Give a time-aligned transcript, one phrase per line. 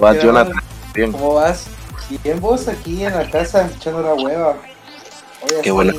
[0.00, 0.54] vas, Jonathan?
[0.94, 1.12] Bien.
[1.12, 1.66] ¿Cómo vas?
[2.22, 4.56] Bien, vos aquí en la casa echando la hueva.
[5.62, 5.92] Qué bueno.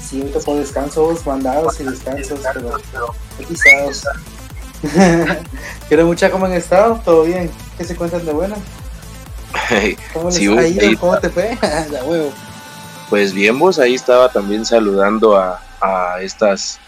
[0.00, 3.14] Sí, ahorita por descansos, mandados y descansos, pero
[3.48, 4.04] pisados.
[5.88, 7.50] Quiero mucha cómo han estado, todo bien.
[7.78, 8.56] ¿Qué se cuentan de bueno?
[10.12, 11.00] ¿Cómo les ha ido?
[11.00, 11.56] ¿Cómo te fue?
[11.90, 12.32] la huevo.
[13.08, 16.80] Pues bien, vos ahí estaba también saludando a, a estas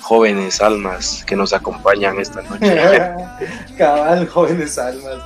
[0.00, 2.76] jóvenes almas que nos acompañan esta noche.
[3.78, 5.24] Cabal, jóvenes almas.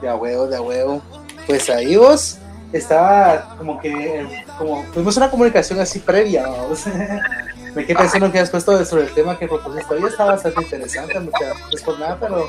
[0.00, 1.02] de huevo, de huevo.
[1.46, 2.38] Pues ahí vos
[2.72, 6.84] estaba como que, como tuvimos una comunicación así previa, vamos.
[7.74, 11.20] Me quedé pensando que has puesto sobre el tema que propusiste hoy, está bastante interesante,
[11.20, 12.48] muchas gracias por nada, pero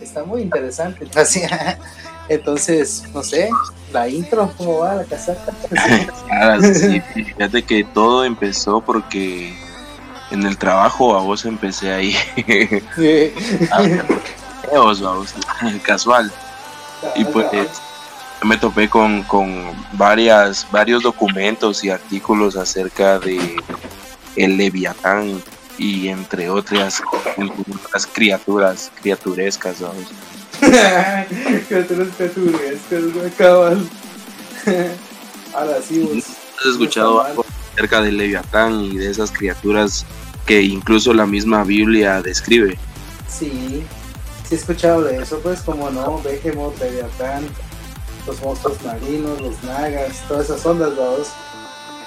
[0.00, 1.08] está muy interesante.
[1.16, 1.42] Así,
[2.28, 3.50] entonces, no sé,
[3.92, 5.52] la intro, ¿cómo va la casaca?
[6.30, 9.54] Ah, sí, fíjate que todo empezó porque
[10.30, 12.16] en el trabajo a vos empecé ahí.
[12.96, 13.32] Sí.
[13.70, 15.02] a vos,
[15.82, 16.32] casual.
[17.14, 17.46] Y pues
[18.42, 23.56] me topé con, con varias, varios documentos y artículos acerca de
[24.36, 25.42] el Leviatán
[25.78, 27.02] y entre otras,
[27.36, 29.76] otras criaturas, criaturescas,
[33.26, 33.88] acaban.
[35.54, 36.24] Ahora sí, vos.
[36.60, 40.04] ¿Has escuchado algo acerca del Leviatán y de esas criaturas
[40.46, 42.78] que incluso la misma Biblia describe?
[43.28, 43.84] Sí,
[44.48, 47.46] sí he escuchado de eso, pues como no, Behemoth, Leviatán,
[48.26, 51.28] los monstruos marinos, los nagas, todas esas ondas, vamos.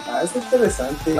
[0.09, 1.15] Ah, es interesante.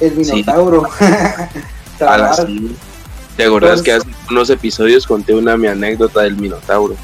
[0.00, 0.88] El Minotauro.
[3.36, 6.96] ¿Te acuerdas que hace unos episodios conté una mi anécdota del Minotauro?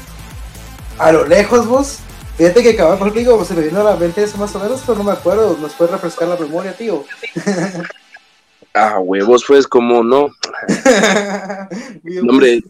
[0.97, 1.99] A lo lejos vos.
[2.37, 4.97] Fíjate que acababa contigo, se me vino a la mente eso más o menos, pero
[4.97, 5.55] no me acuerdo.
[5.61, 7.03] ¿Nos puede refrescar la memoria, tío?
[8.73, 10.29] ah, huevos, pues, como no.
[12.27, 12.63] hombre,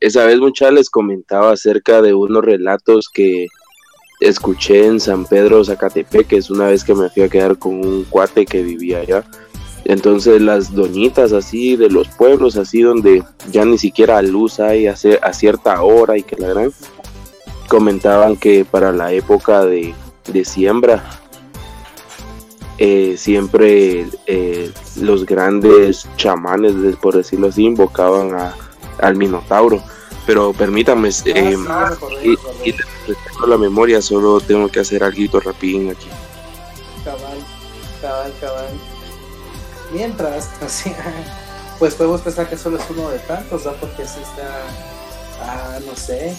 [0.00, 3.48] esa vez mucha les comentaba acerca de unos relatos que
[4.20, 8.04] escuché en San Pedro Zacatepec, es una vez que me fui a quedar con un
[8.04, 9.24] cuate que vivía allá.
[9.84, 14.96] Entonces las doñitas así de los pueblos, así donde ya ni siquiera luz hay a,
[14.96, 16.72] cierta hora y que la gran
[17.68, 19.94] comentaban que para la época de,
[20.44, 21.02] siembra
[22.78, 28.54] eh, siempre eh, los grandes chamanes, por decirlo así, invocaban a,
[28.98, 29.82] al Minotauro
[30.26, 31.92] pero permítame, ah,
[32.22, 32.74] eh, y,
[33.46, 36.06] la memoria, solo tengo que hacer algo rapidín aquí.
[37.04, 37.38] Cabal,
[38.00, 38.91] cabal, cabal.
[39.92, 40.94] Mientras, así,
[41.78, 43.72] pues podemos pensar que solo es uno de tantos, ¿no?
[43.74, 44.62] Porque así está,
[45.42, 46.34] ah, no sé.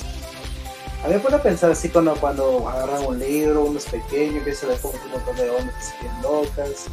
[1.03, 4.65] A mí me puedo pensar así cuando, cuando agarran un libro, uno es pequeño, empieza
[4.65, 6.85] a ver como un montón de ondas que se quedan locas.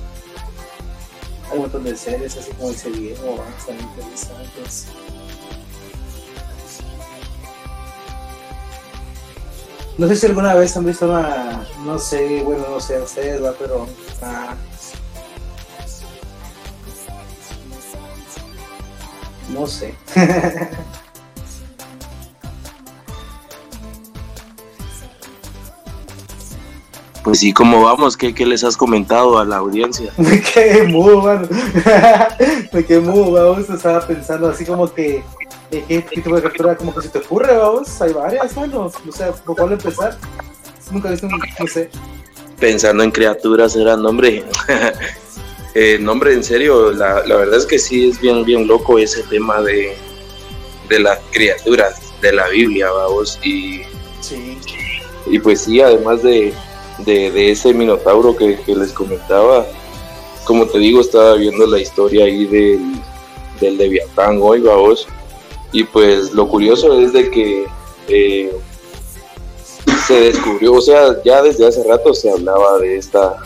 [1.49, 4.87] Hay un montón de series, así como ese viejo, están interesantes.
[9.97, 13.87] No sé si alguna vez han visto una, no sé, bueno, no sé ustedes, pero
[14.23, 14.55] ah,
[19.53, 19.95] no sé.
[27.23, 28.17] Pues sí, ¿cómo vamos?
[28.17, 30.11] ¿Qué, ¿Qué, les has comentado a la audiencia?
[30.17, 31.47] Me quedé mudo, mano.
[32.73, 33.69] Me quedé mudo, vamos.
[33.69, 35.23] Estaba pensando así como que
[35.71, 38.03] ¿Qué, tipo de captura como que se te ocurre, vamos?
[38.03, 40.17] Hay varias, bueno, no sé, ¿por cuál empezar?
[40.91, 41.89] Nunca he visto un, no sé.
[42.59, 44.45] Pensando en criaturas era nombre.
[45.75, 49.23] Eh, nombre, en serio, la, la, verdad es que sí es bien, bien loco ese
[49.25, 49.97] tema de,
[50.89, 53.83] de las criaturas de la Biblia, vamos, y,
[54.21, 54.59] sí.
[55.27, 56.53] y pues sí, además de,
[56.99, 59.67] de, de ese minotauro que, que, les comentaba,
[60.45, 62.81] como te digo, estaba viendo la historia ahí del,
[63.61, 65.07] del Leviatán hoy, vamos,
[65.73, 67.65] y pues lo curioso es de que
[68.09, 68.53] eh,
[70.07, 73.37] se descubrió, o sea, ya desde hace rato se hablaba de esta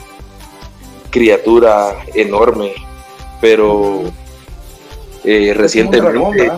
[1.15, 2.73] criatura enorme,
[3.41, 4.03] pero
[5.23, 6.51] eh, recientemente,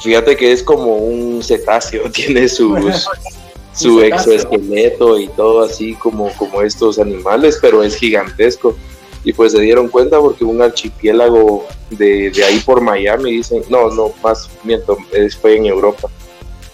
[0.00, 3.06] fíjate que es como un cetáceo, tiene sus,
[3.74, 8.74] su exoesqueleto y todo así como, como estos animales, pero es gigantesco.
[9.22, 13.90] Y pues se dieron cuenta porque un archipiélago de, de ahí por Miami, dicen, no,
[13.90, 14.96] no, más miento,
[15.42, 16.08] fue en Europa,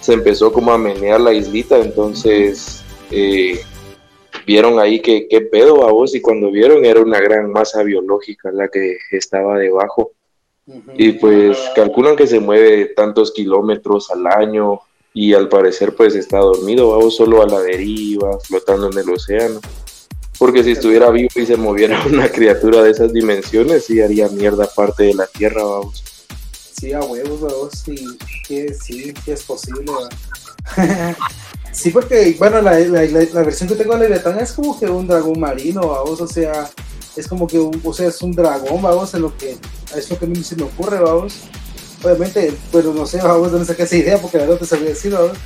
[0.00, 3.58] se empezó como a menear la islita, entonces eh,
[4.46, 8.50] vieron ahí que qué pedo a vos y cuando vieron era una gran masa biológica
[8.52, 10.12] la que estaba debajo.
[10.94, 14.80] Y pues calculan que se mueve tantos kilómetros al año
[15.12, 19.60] y al parecer pues está dormido, vamos solo a la deriva, flotando en el océano.
[20.38, 24.66] Porque si estuviera vivo y se moviera una criatura de esas dimensiones, sí haría mierda
[24.74, 26.02] parte de la Tierra, vamos.
[26.72, 27.94] Sí, a huevos, vamos, sí,
[28.46, 29.84] que, sí, que es posible,
[31.72, 35.06] Sí, porque, bueno, la, la, la, versión que tengo de Leviatán es como que un
[35.06, 36.70] dragón marino, vamos, o sea,
[37.16, 39.56] es como que un, o sea, es un dragón, vamos, en lo que,
[39.96, 41.40] es lo que a mí se me ocurre, vamos.
[42.02, 45.38] Obviamente, bueno, no sé, vamos, dónde saqué esa idea, porque no te sabía decir, vamos.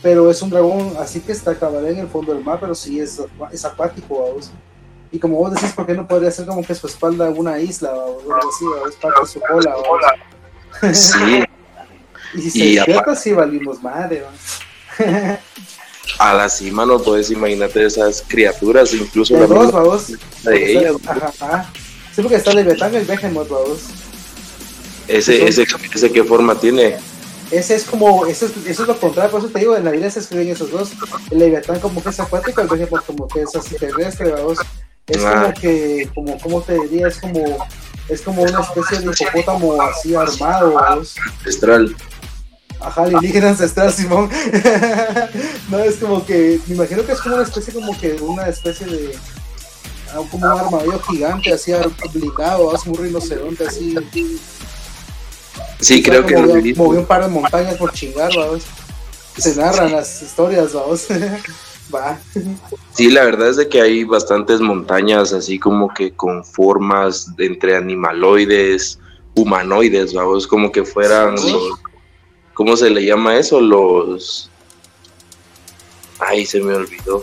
[0.00, 3.00] Pero es un dragón así que está acabado en el fondo del mar, pero sí
[3.00, 4.52] es, es acuático, vamos.
[5.10, 7.92] Y como vos decís, ¿por qué no podría ser como que su espalda una isla
[7.92, 9.74] o algo así, o es parte de su cola?
[9.74, 10.98] ¿vamos?
[10.98, 11.44] Sí.
[12.34, 14.60] y si se despierta, sí valimos madre, vamos.
[16.18, 20.12] a la cima no puedes imagínate esas criaturas, incluso la dos, vamos.
[20.42, 20.94] de ellas.
[21.06, 21.70] Ajá, ajá.
[22.14, 23.80] Sí, porque está Leviatán el Behemoth, vamos.
[25.08, 26.96] Ese, ese, ese, ¿qué forma tiene?
[27.50, 29.90] Ese es como, eso es, eso es lo contrario, por eso te digo, en la
[29.90, 30.92] vida se escriben esos dos.
[31.30, 34.58] El Leviatán como que es acuático, el Behemoth como que es así terrestre, vamos.
[35.06, 35.42] Es ah.
[35.42, 37.08] como que, como, ¿cómo te diría?
[37.08, 37.66] Es como,
[38.08, 41.16] es como una especie de hipopótamo así armado, vamos.
[41.38, 41.94] Ancestral.
[42.80, 44.28] Ajá, alienígena ancestral, Simón.
[45.70, 48.86] no, es como que, me imagino que es como una especie, como que una especie
[48.86, 49.16] de,
[50.10, 51.72] ah, como un armadillo gigante, así
[52.12, 53.96] blindado, así un rinoceronte, así.
[55.80, 58.64] Sí, creo que movió, movió, un par de montañas por chingar, vamos.
[59.36, 61.06] Se narran las historias, vamos.
[61.94, 62.18] Va.
[62.92, 67.46] Sí, la verdad es de que hay bastantes montañas así como que con formas de
[67.46, 68.98] entre animaloides,
[69.34, 71.78] humanoides, vamos, como que fueran los
[72.54, 73.60] ¿Cómo se le llama eso?
[73.60, 74.50] Los.
[76.18, 77.22] Ay, se me olvidó.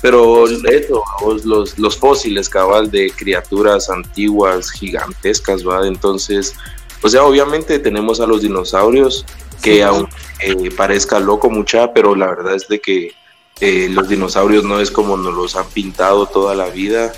[0.00, 1.02] Pero eso,
[1.44, 5.86] los, los fósiles, cabal, de criaturas antiguas, gigantescas, ¿va?
[5.88, 6.54] Entonces,
[7.02, 9.24] o sea, obviamente tenemos a los dinosaurios,
[9.62, 13.12] que aunque parezca loco mucha, pero la verdad es de que
[13.60, 17.12] eh, los dinosaurios no es como nos los han pintado toda la vida.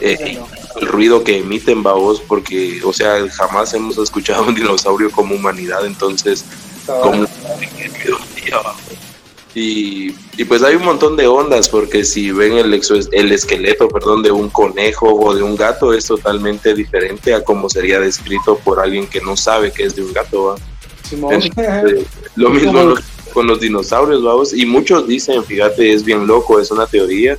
[0.00, 0.38] Eh,
[0.80, 5.84] el ruido que emiten babos, porque, o sea, jamás hemos escuchado un dinosaurio como humanidad,
[5.86, 6.44] entonces,
[6.86, 7.26] como
[9.54, 12.80] y, y, pues hay un montón de ondas, porque si ven el,
[13.12, 17.68] el esqueleto perdón, de un conejo o de un gato, es totalmente diferente a como
[17.68, 20.56] sería descrito por alguien que no sabe que es de un gato.
[22.36, 22.94] lo mismo
[23.34, 27.36] con los dinosaurios, vamos, y muchos dicen, fíjate, es bien loco, es una teoría,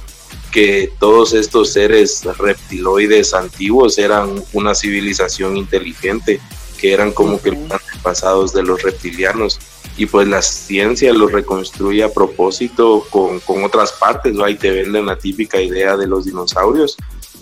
[0.54, 6.40] que todos estos seres reptiloides antiguos eran una civilización inteligente,
[6.80, 9.60] que eran como que los antepasados de los reptilianos.
[9.98, 14.44] Y pues la ciencia los reconstruye a propósito con, con otras partes, ¿no?
[14.44, 16.98] Ahí te venden la típica idea de los dinosaurios,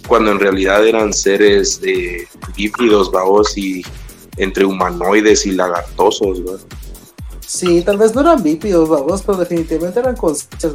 [0.07, 3.83] cuando en realidad eran seres de híbridos, vaos, y
[4.37, 6.51] entre humanoides y lagartosos, ¿no?
[7.45, 10.73] Sí, tal vez no eran bípedos, vamos, pero definitivamente eran conchas,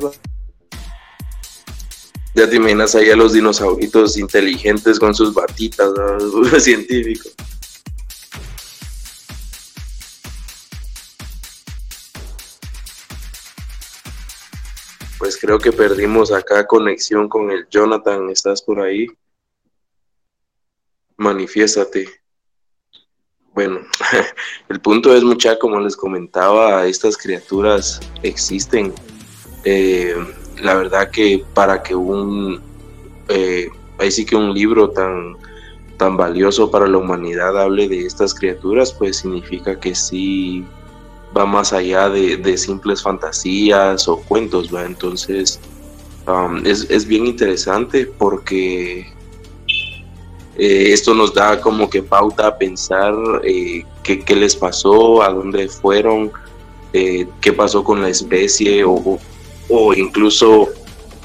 [2.37, 6.45] ya te imaginas ahí a los dinosauritos inteligentes con sus batitas, ¿no?
[6.61, 7.31] científico.
[15.19, 18.29] Pues creo que perdimos acá conexión con el Jonathan.
[18.29, 19.07] ¿Estás por ahí?
[21.17, 22.07] Manifiéstate.
[23.55, 23.81] Bueno,
[24.69, 28.93] el punto es, mucha, como les comentaba, estas criaturas existen.
[29.65, 30.15] Eh,
[30.63, 32.61] la verdad que para que un,
[33.29, 33.69] eh,
[33.99, 35.37] ahí sí que un libro tan,
[35.97, 40.65] tan valioso para la humanidad hable de estas criaturas, pues significa que sí
[41.37, 44.85] va más allá de, simples fantasías o cuentos, ¿va?
[44.85, 45.61] Entonces
[46.27, 49.01] um, es, bien interesante porque
[50.57, 55.69] eh, esto nos da como que pauta a pensar eh, qué, les pasó, a dónde
[55.69, 56.33] fueron,
[56.93, 59.19] qué pasó con la especie o, o
[59.95, 60.69] incluso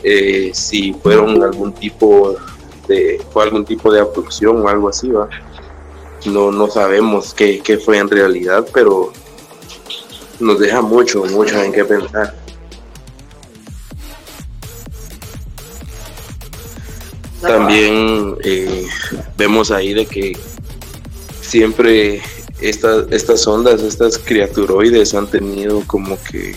[0.03, 2.35] eh, si fueron algún tipo
[2.87, 5.29] de fue algún tipo de abducción o algo así va
[6.25, 9.13] no no sabemos qué, qué fue en realidad pero
[10.41, 12.35] nos deja mucho mucho en qué pensar.
[17.41, 18.85] También eh,
[19.37, 20.37] vemos ahí de que
[21.41, 22.21] siempre
[22.59, 26.55] estas estas ondas estas criaturoides han tenido como que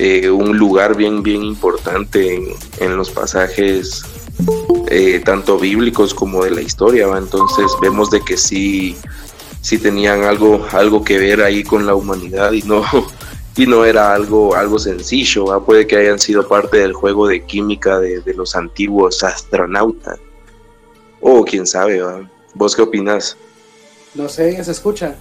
[0.00, 4.04] eh, un lugar bien, bien importante en, los pasajes
[4.92, 7.08] eh, tanto bíblicos como de la historia.
[7.18, 8.96] Entonces vemos de que sí,
[9.60, 12.84] sí tenían algo, algo que ver ahí con la humanidad y no,
[13.56, 15.64] y no era algo, algo sencillo.
[15.66, 20.20] Puede que hayan sido parte del juego de química de, los antiguos astronautas.
[21.20, 22.00] O quién sabe,
[22.54, 23.36] ¿vos qué opinas?
[24.14, 25.16] No sé, ya se escucha.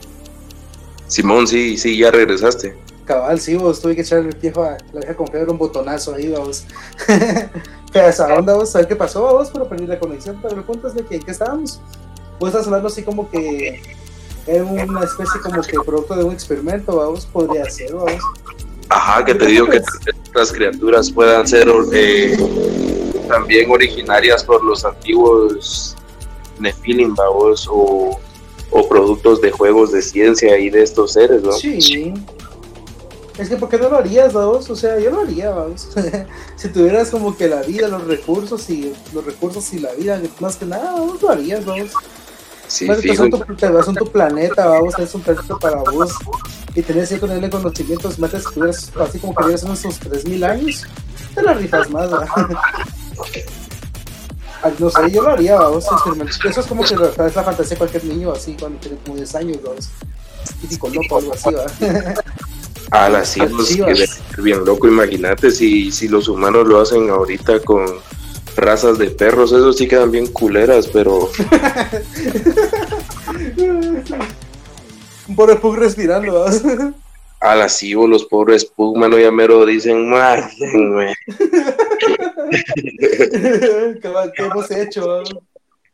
[1.08, 2.87] Simón, sí, sí, ya regresaste.
[3.08, 6.30] Cabal, sí, vos tuve que echarle el viejo a la vieja con un botonazo ahí,
[6.30, 6.66] vamos.
[7.92, 10.38] que esa onda, vos, qué pasó, vos, pero perdí la conexión.
[10.42, 11.80] Pero el punto es de que, ¿qué estábamos?
[12.38, 13.82] Vos estás hablando así como que
[14.46, 18.22] es una especie como que producto de un experimento, vamos, podría ser, vamos.
[18.90, 19.82] Ajá, que te digo que
[20.36, 22.38] las criaturas puedan ser eh,
[23.30, 25.96] también originarias por los antiguos
[26.60, 28.20] Nephilim, vamos, o,
[28.72, 31.54] o productos de juegos de ciencia y de estos seres, ¿no?
[31.54, 32.14] Sí.
[33.38, 34.68] Es que, ¿por qué no lo harías, vamos?
[34.70, 35.88] O sea, yo lo haría, vamos.
[36.56, 40.56] si tuvieras como que la vida, los recursos y los recursos y la vida, más
[40.56, 41.92] que nada, vamos, lo harías, vamos.
[42.68, 46.12] Sí, bueno, te vas a tu planeta, vamos, es un planeta para vos
[46.76, 50.44] y tenés que tenerle conocimientos, metes que tuvieras así como que vivas en esos 3000
[50.44, 50.84] años,
[51.34, 52.10] te la rifas más,
[54.80, 55.86] no sé, yo lo haría, vamos,
[56.44, 59.36] eso es como que es la fantasía de cualquier niño así cuando tiene como 10
[59.36, 59.90] años, vamos,
[60.60, 61.72] típico loco, algo así, ¿verdad?
[62.92, 63.42] A las sí,
[64.36, 67.86] que bien loco, imagínate si, si los humanos lo hacen ahorita con
[68.56, 71.30] razas de perros, eso sí quedan bien culeras, pero.
[75.28, 76.64] Un pobre Pug respirando, ¿vas?
[77.42, 81.14] A la cibo, los pobres Pug, mano, ya mero dicen, maten, güey.
[84.02, 85.22] ¿Qué hemos hecho?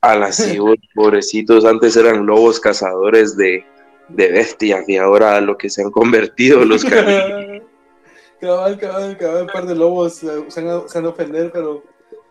[0.01, 3.65] A la cibo, pobrecitos, antes eran lobos cazadores de,
[4.13, 6.83] de bestias y ahora lo que se han convertido los
[8.39, 11.83] cabal, cabal, cabal, un par de lobos se han, se han ofender, pero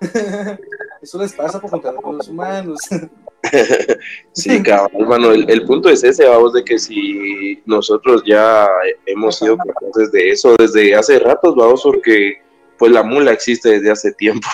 [1.02, 2.80] Eso les pasa por contar con los humanos.
[4.32, 8.68] sí, cabrón, el, punto es ese, vamos, de que si nosotros ya
[9.06, 12.40] hemos sido capaces de eso desde hace ratos, vamos, porque
[12.78, 14.46] pues la mula existe desde hace tiempo.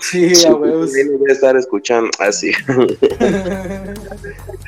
[0.00, 0.94] Sí, a huevos.
[1.28, 2.52] estar escuchando así.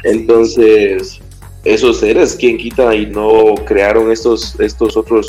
[0.04, 1.20] Entonces,
[1.64, 5.28] esos seres, ¿quién quita y no crearon estos, estos otros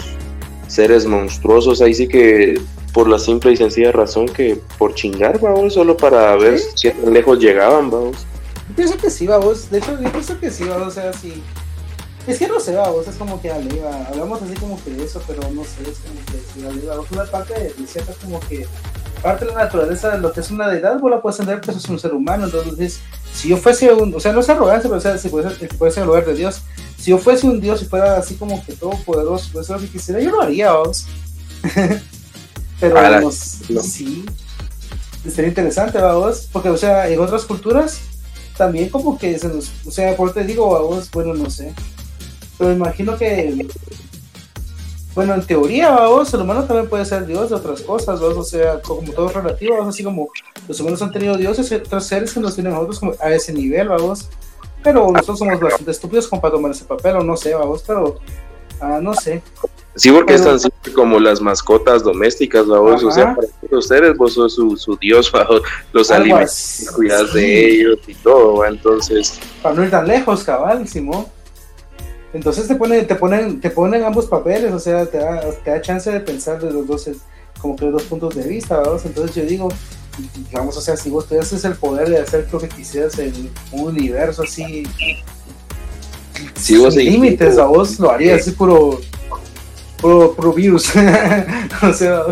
[0.68, 1.82] seres monstruosos?
[1.82, 2.60] Ahí sí que
[2.94, 7.14] por la simple y sencilla razón que por chingar, vamos, solo para ver qué tan
[7.14, 8.26] lejos llegaban, vamos.
[8.76, 11.44] pienso que sí, vamos, de hecho, yo pienso que sí, vamos, o sea, sí.
[12.26, 15.22] Es que no sé, vamos, es como que alega, hablamos así como que de eso,
[15.28, 18.66] pero no sé, es como que sí, alega, una parte de, cierta como que
[19.26, 21.72] parte de la naturaleza de lo que es una deidad, vos la puedes entender que
[21.72, 23.00] es un ser humano, entonces,
[23.34, 26.06] si yo fuese un, o sea, no es arrogancia, pero o sea, si ser el
[26.06, 26.62] lugar de Dios,
[26.96, 29.88] si yo fuese un Dios y fuera así como que todo poderoso, pues lo que
[29.88, 31.08] quisiera, yo lo haría, vamos.
[32.80, 33.32] Pero
[33.82, 34.26] sí,
[35.28, 38.02] sería interesante, vamos, porque, o sea, en otras culturas
[38.58, 41.74] también como que se nos, o sea, por te digo, vamos, bueno, no sé,
[42.58, 43.68] pero imagino que,
[45.16, 48.44] bueno, en teoría, vamos, el humano también puede ser Dios de otras cosas, vamos, o
[48.44, 50.28] sea, como todo relativo, vamos, así como
[50.68, 53.54] los humanos han tenido dioses otros seres que nos tienen a nosotros como a ese
[53.54, 54.28] nivel, vamos,
[54.84, 58.20] pero nosotros somos bastante estúpidos como para tomar ese papel, o no sé, vamos, pero,
[58.82, 59.42] ah, no sé.
[59.96, 64.56] Sí, porque están siempre como las mascotas domésticas, vos, o sea, para ustedes vos sos
[64.56, 65.32] su, su dios,
[65.94, 69.40] los alimentos, cuidas de ellos y todo, entonces...
[69.64, 71.26] Para no ir tan lejos, cabal, Simón.
[72.36, 75.82] Entonces te ponen, te ponen, te ponen ambos papeles, o sea, te da, te da
[75.82, 77.10] chance de pensar de los dos,
[77.62, 79.06] como que los dos puntos de vista, vamos.
[79.06, 79.70] Entonces yo digo,
[80.36, 83.88] digamos, o sea, si vos tuvieses el poder de hacer lo que quisieras en un
[83.88, 84.86] universo así,
[86.56, 89.00] si vos sin límites, a vos lo harías así puro
[90.54, 90.90] virus.
[91.82, 92.24] o sea,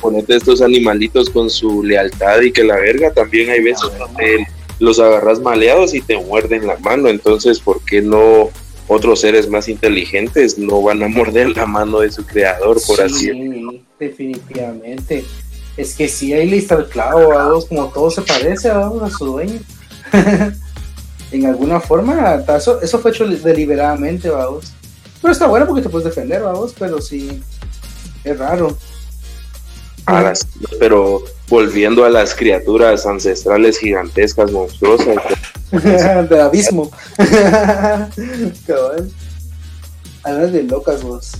[0.00, 4.46] ponete estos animalitos con su lealtad y que la verga también hay veces donde
[4.78, 7.08] los agarras maleados y te muerden la mano.
[7.08, 8.50] Entonces, ¿por qué no
[8.88, 13.28] otros seres más inteligentes no van a morder la mano de su creador, por así
[13.28, 13.74] decirlo?
[13.98, 15.24] Definitivamente.
[15.76, 19.60] Es que si hay lista el clavo, como todo se parece a su dueño.
[21.32, 24.72] en alguna forma, eso, eso fue hecho deliberadamente, vamos.
[25.20, 27.42] Pero está bueno porque te puedes defender, vamos, pero sí,
[28.22, 28.76] es raro.
[30.78, 35.16] pero volviendo a las criaturas ancestrales gigantescas, monstruosas.
[36.28, 36.90] Del abismo.
[38.66, 39.10] Cabal.
[40.22, 41.32] Hablas de locas, vos.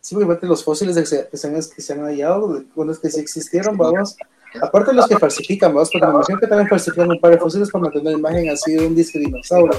[0.00, 4.16] Sí, porque los fósiles que se, que se, han, hallado, los que sí existieron, vamos.
[4.60, 7.38] Aparte de los que falsifican, vamos, porque me imagino que también falsifican un par de
[7.38, 9.78] fósiles para mantener la imagen así de un disco dinosaurio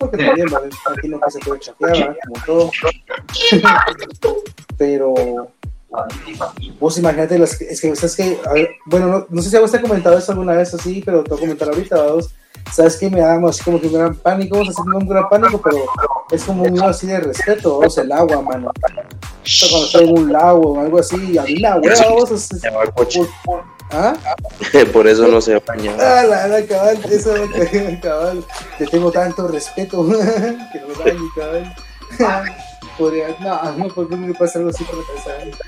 [0.00, 0.70] porque también ¿vale?
[0.96, 2.70] aquí no se puede chapear, como todo.
[4.78, 5.14] Pero
[6.78, 8.38] vos imagínate, las, es que, ¿sabes que
[8.86, 11.30] Bueno, no, sé si a vos te ha comentado eso alguna vez así, pero te
[11.30, 12.30] voy a comentar ahorita, vos.
[12.72, 15.60] ¿Sabes que Me da así como que un gran pánico, vos así un gran pánico,
[15.62, 15.78] pero
[16.30, 18.70] es como un así de respeto, vos, el agua, mano.
[18.72, 22.48] cuando estoy en un lago o algo así, a mí la hueva, vos, es,
[23.92, 24.14] ¿Ah?
[24.92, 25.96] Por eso no se baña.
[25.98, 27.34] Ah, la, la cabal, eso
[28.02, 28.44] cabal.
[28.78, 30.06] Te tengo tanto respeto
[30.72, 31.74] que no dañe, cabal.
[32.98, 35.64] Podría, no, no, porque me pasa algo así por la cabeza.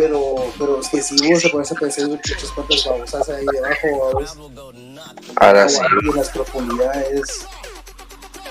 [0.00, 4.22] Pero, pero es que si vos se pones a pensar muchas cuantas babosas ahí debajo.
[5.36, 5.78] Ahora sí.
[6.08, 7.46] En las profundidades.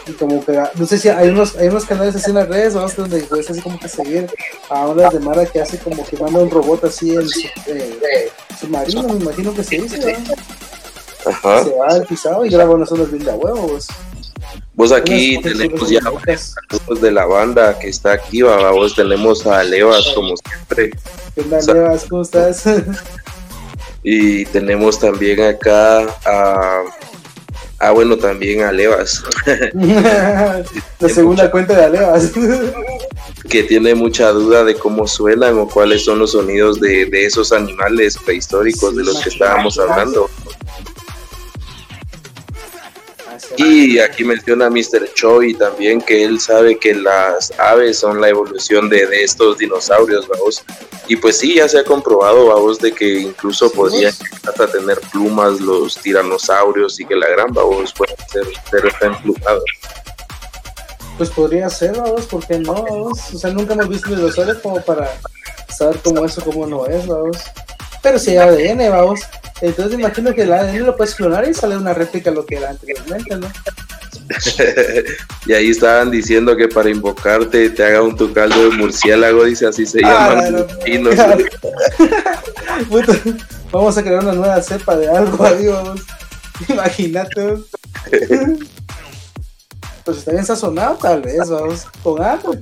[0.06, 2.74] Y como que, no sé si hay unos, hay unos canales así en las redes,
[2.74, 4.32] vamos, donde puedes así como que seguir
[4.70, 8.32] a unas de Mara que hace como que manda un robot así en su, eh,
[8.60, 11.32] submarino, me imagino que se dice, ¿no?
[11.32, 11.64] Ajá.
[11.64, 13.88] Se va al pisado y graba unas zonas bien de huevos.
[14.80, 20.10] Vos aquí tenemos ya saludos de la banda que está activa, vos tenemos a Levas
[20.16, 20.92] como siempre.
[21.36, 22.06] ¿Qué onda, Levas?
[22.10, 22.64] ¿Cómo estás?
[24.04, 26.84] y tenemos también acá a
[27.82, 29.24] Ah, bueno, también a Levas.
[31.00, 32.32] la segunda cuenta de Alevas.
[33.50, 37.54] que tiene mucha duda de cómo suenan o cuáles son los sonidos de, de esos
[37.54, 40.30] animales prehistóricos de los que estábamos hablando.
[43.58, 45.14] Y aquí menciona Mr.
[45.14, 50.28] Choi también que él sabe que las aves son la evolución de, de estos dinosaurios,
[50.28, 50.64] vamos.
[51.08, 54.14] Y pues sí, ya se ha comprobado, vamos, de que incluso podrían
[54.48, 59.64] hasta tener plumas los tiranosaurios y que la gran vamos puede ser, ser emplumados.
[61.18, 62.84] Pues podría ser, vamos, ¿por qué no?
[62.84, 63.34] Vamos?
[63.34, 65.20] O sea, nunca hemos visto dinosaurios como para
[65.76, 67.38] saber cómo es o cómo no es, vamos.
[68.02, 69.22] Pero si hay ADN, vamos.
[69.62, 72.56] Entonces imagino que el ADN lo puedes clonar y sale una réplica de lo que
[72.56, 73.50] era anteriormente, ¿no?
[75.48, 79.68] y ahí estaban diciendo que para invocarte te haga un tu caldo de murciélago, dice
[79.68, 80.40] así se llama.
[80.40, 80.66] Ah, no,
[83.72, 86.02] vamos a crear una nueva cepa de algo vamos.
[86.68, 87.56] Imagínate.
[90.06, 91.86] pues está bien sazonado, tal vez, vamos.
[92.04, 92.60] Con hambre.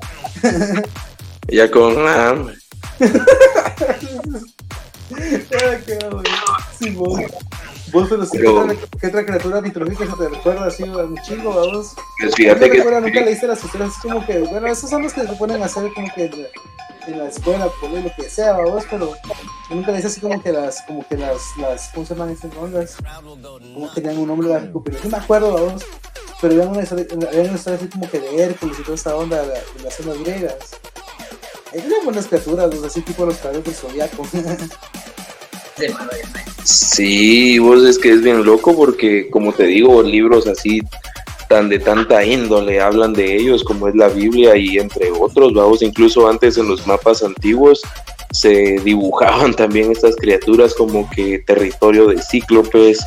[1.48, 2.56] ya con hambre.
[6.80, 7.20] Sí, vos.
[7.92, 11.96] Vos, pero ¿qué, otra, criatura mitológica se te recuerda así a un chingo, vamos?
[12.20, 12.78] Pues fíjate que.
[12.78, 15.62] Recuerda, nunca leíste las historias, es como que, bueno, esos son los que se ponen
[15.62, 16.26] a hacer como que
[17.08, 19.14] en la escuela, por lo que sea, vamos, pero
[19.70, 22.98] nunca leíste así como que las, como que las, las, ¿cómo se llaman esas ondas?
[23.74, 25.86] Como tenían un nombre de pero no me acuerdo, vamos.
[26.42, 29.42] Pero había una historia, una historia así como que de Hércules y toda esa onda
[29.42, 30.78] de, de las zonas griegas.
[31.74, 34.28] Unas buenas criaturas, así tipo los caballos del zodiaco.
[36.64, 40.82] Sí, vos es que es bien loco porque, como te digo, libros así
[41.48, 45.82] tan de tanta índole hablan de ellos como es la Biblia y entre otros, vamos,
[45.82, 47.82] incluso antes en los mapas antiguos
[48.32, 53.00] se dibujaban también estas criaturas como que territorio de cíclopes,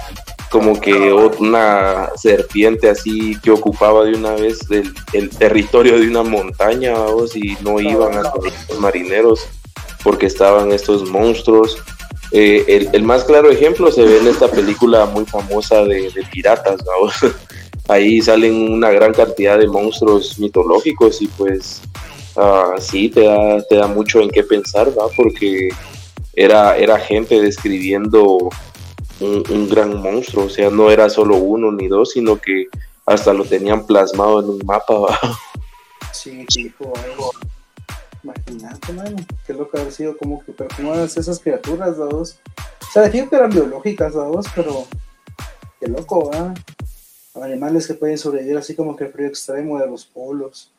[0.51, 6.23] como que una serpiente así que ocupaba de una vez el, el territorio de una
[6.23, 9.47] montaña, vamos, y no iban a los marineros
[10.03, 11.79] porque estaban estos monstruos
[12.33, 16.23] eh, el, el, más claro ejemplo se ve en esta película muy famosa de, de
[16.31, 17.31] piratas, ¿no?
[17.89, 21.83] Ahí salen una gran cantidad de monstruos mitológicos y pues
[22.37, 25.09] uh, sí, te da, te da mucho en qué pensar, ¿va?
[25.17, 25.71] Porque
[26.35, 28.49] era, era gente describiendo
[29.21, 32.69] un, gran monstruo, o sea, no era solo uno ni dos, sino que
[33.07, 35.19] hasta lo tenían plasmado en un mapa, ¿va?
[36.13, 36.93] Sí, tipo,
[38.23, 42.39] Imagínate, mano, qué loco haber sido como que, pero cómo esas criaturas, dos.
[42.83, 44.85] O sea, decían que eran biológicas, dos, pero
[45.79, 46.53] qué loco, ¿ah?
[47.41, 50.71] Animales que pueden sobrevivir así como que el frío extremo de los polos.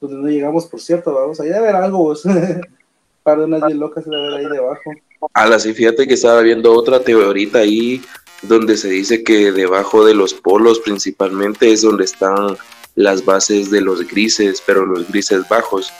[0.00, 2.24] Donde no llegamos, por cierto, vamos, debe haber algo, vos.
[3.24, 4.92] Unas bien locas debe haber ahí debajo.
[5.32, 8.02] Ala, sí, fíjate que estaba viendo otra teoría ahí
[8.42, 12.56] donde se dice que debajo de los polos principalmente es donde están
[12.94, 15.90] las bases de los grises, pero los grises bajos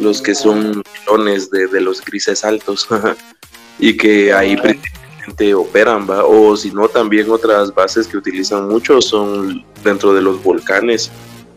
[0.00, 2.88] los que son clones de, de los grises altos
[3.78, 6.24] y que ahí principalmente operan, ¿va?
[6.24, 11.10] o si no también otras bases que utilizan mucho son dentro de los volcanes,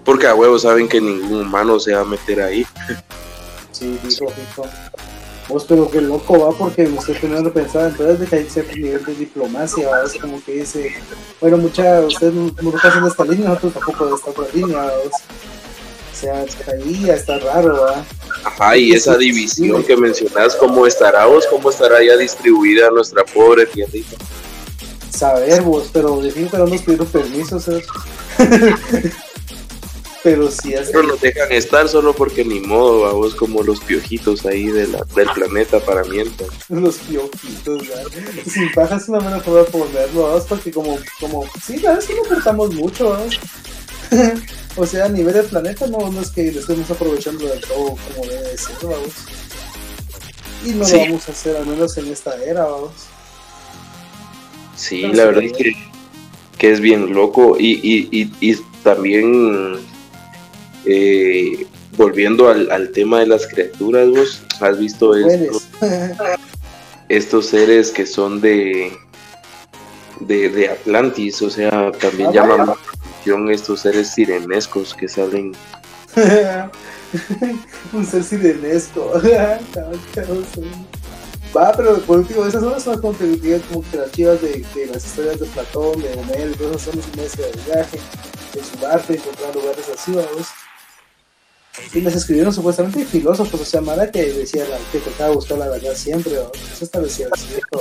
[0.04, 2.66] porque a huevos saben que ningún humano se va a meter ahí.
[3.72, 4.66] Sí, dijo, dijo.
[5.50, 7.16] Vos, pero qué loco va, porque me estoy
[7.52, 10.04] pensar, entonces de que hay cierto nivel de diplomacia, ¿va?
[10.04, 10.96] es como que dice,
[11.42, 14.88] bueno, mucha, ustedes no, no pasan esta línea, nosotros tampoco de esta otra línea, ¿va?
[14.88, 18.06] o sea, ahí está raro, ¿va?
[18.46, 21.46] Ajá, y esa división que mencionas, ¿cómo estará vos?
[21.50, 24.16] ¿Cómo estará ya distribuida nuestra pobre tierrita?
[25.10, 27.86] Saber vos, pero definitivamente no nos pidieron permiso, ¿sabes?
[30.24, 30.90] pero sí es.
[30.90, 35.04] Pero nos dejan estar solo porque ni modo, vamos como los piojitos ahí de la,
[35.16, 36.50] del planeta para mientras.
[36.70, 38.06] Los piojitos, ¿verdad?
[38.48, 42.00] Sin paja es una buena forma de ponerlo, vamos, porque como, como, sí, la verdad
[42.00, 43.40] es que no cortamos mucho, vamos.
[44.78, 47.98] o sea, a nivel del planeta no, no es que lo estemos aprovechando del todo
[48.16, 49.14] como debe ser, vamos.
[50.66, 50.94] Y no sí.
[50.94, 52.92] lo vamos a hacer, al menos en esta era, vamos.
[54.78, 55.74] Sí, Pero la verdad es que,
[56.58, 59.93] que, es bien loco y, y, y, y también
[60.86, 61.66] eh,
[61.98, 65.62] volviendo al, al, tema de las criaturas, vos has visto esto.
[67.10, 68.92] estos seres que son de,
[70.22, 75.54] de, de Atlantis, o sea, también Ah, llaman la atención estos seres sirenescos que salen.
[77.94, 79.14] un ser sirenesco.
[81.56, 84.88] Va, pero por último, esas son las más contributivas como que las chivas de, de
[84.88, 88.00] las historias de Platón, de Homero, esas son las meses de viaje,
[88.56, 90.48] de su barco, encontrar lugares así, vamos.
[91.94, 95.70] Y les escribieron supuestamente filósofos, o sea, Mara que decía la- que tocaba buscar la
[95.70, 96.52] verdad siempre, ¿no?
[96.72, 97.80] eso establecía así, ¿no?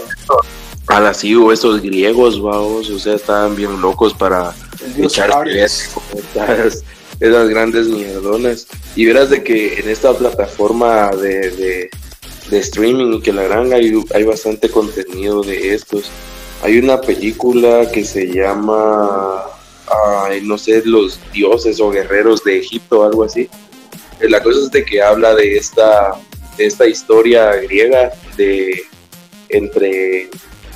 [0.87, 4.55] A la sí, o estos griegos, vamos, o sea, estaban bien locos para
[4.99, 6.85] echar esas,
[7.21, 8.67] esas grandes mierdonas.
[8.97, 11.91] Y verás de que en esta plataforma de, de,
[12.51, 16.11] de streaming que la gran hay, hay bastante contenido de estos.
[16.63, 19.43] Hay una película que se llama,
[20.27, 23.49] ay, no sé, los dioses o guerreros de Egipto o algo así.
[24.23, 26.13] Eh, La cosa es de que habla de esta,
[26.57, 28.85] de esta historia griega de
[29.49, 30.31] entre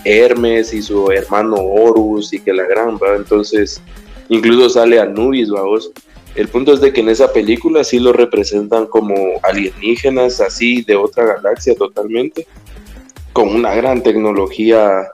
[0.05, 3.17] Hermes y su hermano Horus y que la gran, ¿va?
[3.17, 3.81] Entonces,
[4.29, 5.91] incluso sale Anubis, vamos.
[6.35, 10.97] El punto es de que en esa película sí lo representan como alienígenas, así de
[10.97, 12.47] otra galaxia totalmente,
[13.33, 15.09] con una gran tecnología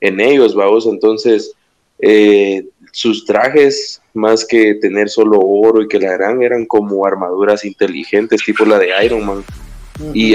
[0.00, 0.86] en ellos, vamos.
[0.86, 1.52] Entonces,
[1.98, 7.64] eh, sus trajes, más que tener solo oro y que la gran, eran como armaduras
[7.64, 9.44] inteligentes, tipo la de Iron Man
[10.12, 10.34] y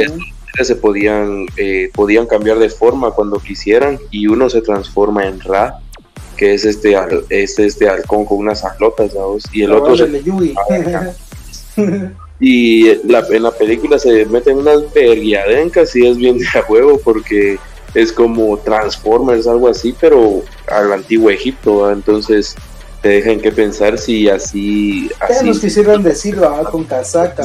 [0.58, 5.40] que se podían eh, podían cambiar de forma cuando quisieran y uno se transforma en
[5.40, 5.80] Ra
[6.36, 9.44] que es este al- es este halcón con unas alotas ¿sabes?
[9.54, 10.56] y el otro se- Órale, Yui.
[12.40, 17.00] y la, en la película se meten unas verguiadencas y es bien de a huevo
[17.04, 17.58] porque
[17.94, 21.94] es como Transformers algo así pero al antiguo Egipto ¿va?
[21.94, 22.56] entonces
[23.02, 26.64] te dejan que pensar si así Ya así nos quisieron decir, ¿va?
[26.70, 27.44] con casaca.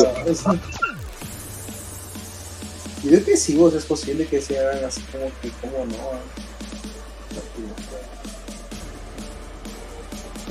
[3.02, 5.96] Yo creo que sí, vos es posible que se hagan así como que, como no.
[5.96, 6.20] ¿va?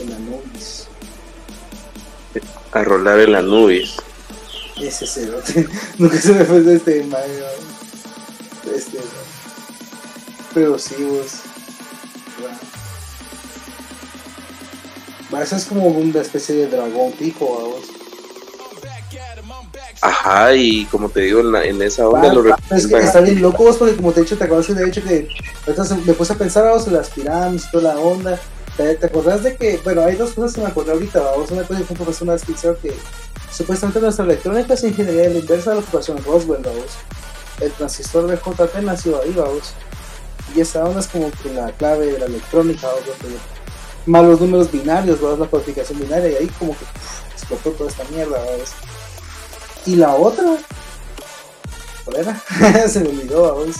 [0.01, 0.87] El Anubis.
[2.71, 3.95] a rolar en las nubes
[4.81, 5.67] Ese cerote.
[5.97, 7.07] Nunca se me fue de este.
[7.09, 7.19] ¿va?
[8.75, 8.99] Este.
[10.53, 11.41] Pero sí, vos.
[15.41, 17.81] Eso es como una especie de dragón pico, ¿va, vos.
[20.01, 22.97] Ajá, y como te digo, en, la- en esa onda Va, lo pero es que
[22.99, 25.27] está bien loco vos, porque como te he dicho, te acabas de hecho que
[25.65, 28.39] se- me puse a pensar vamos, en las pirámides toda la onda.
[28.77, 31.63] ¿Te, te acordás de que, bueno, hay dos cosas que me acordé ahorita, vamos, una
[31.63, 32.93] cosa que un profesor una descripción que
[33.51, 36.85] supuestamente nuestra electrónica es ingeniería de la inversa de la ocupación Roswell, vamos.
[37.61, 39.73] El transistor de JP nació ahí, vamos.
[40.53, 43.03] Y esa onda es como que la clave de la electrónica, vamos,
[44.05, 47.89] más los números binarios, vamos, la codificación binaria, y ahí como que pff, explotó toda
[47.89, 48.73] esta mierda, vamos.
[49.85, 50.57] Y la otra,
[52.03, 52.87] ¿cuál era?
[52.87, 53.77] Se me olvidó, vamos.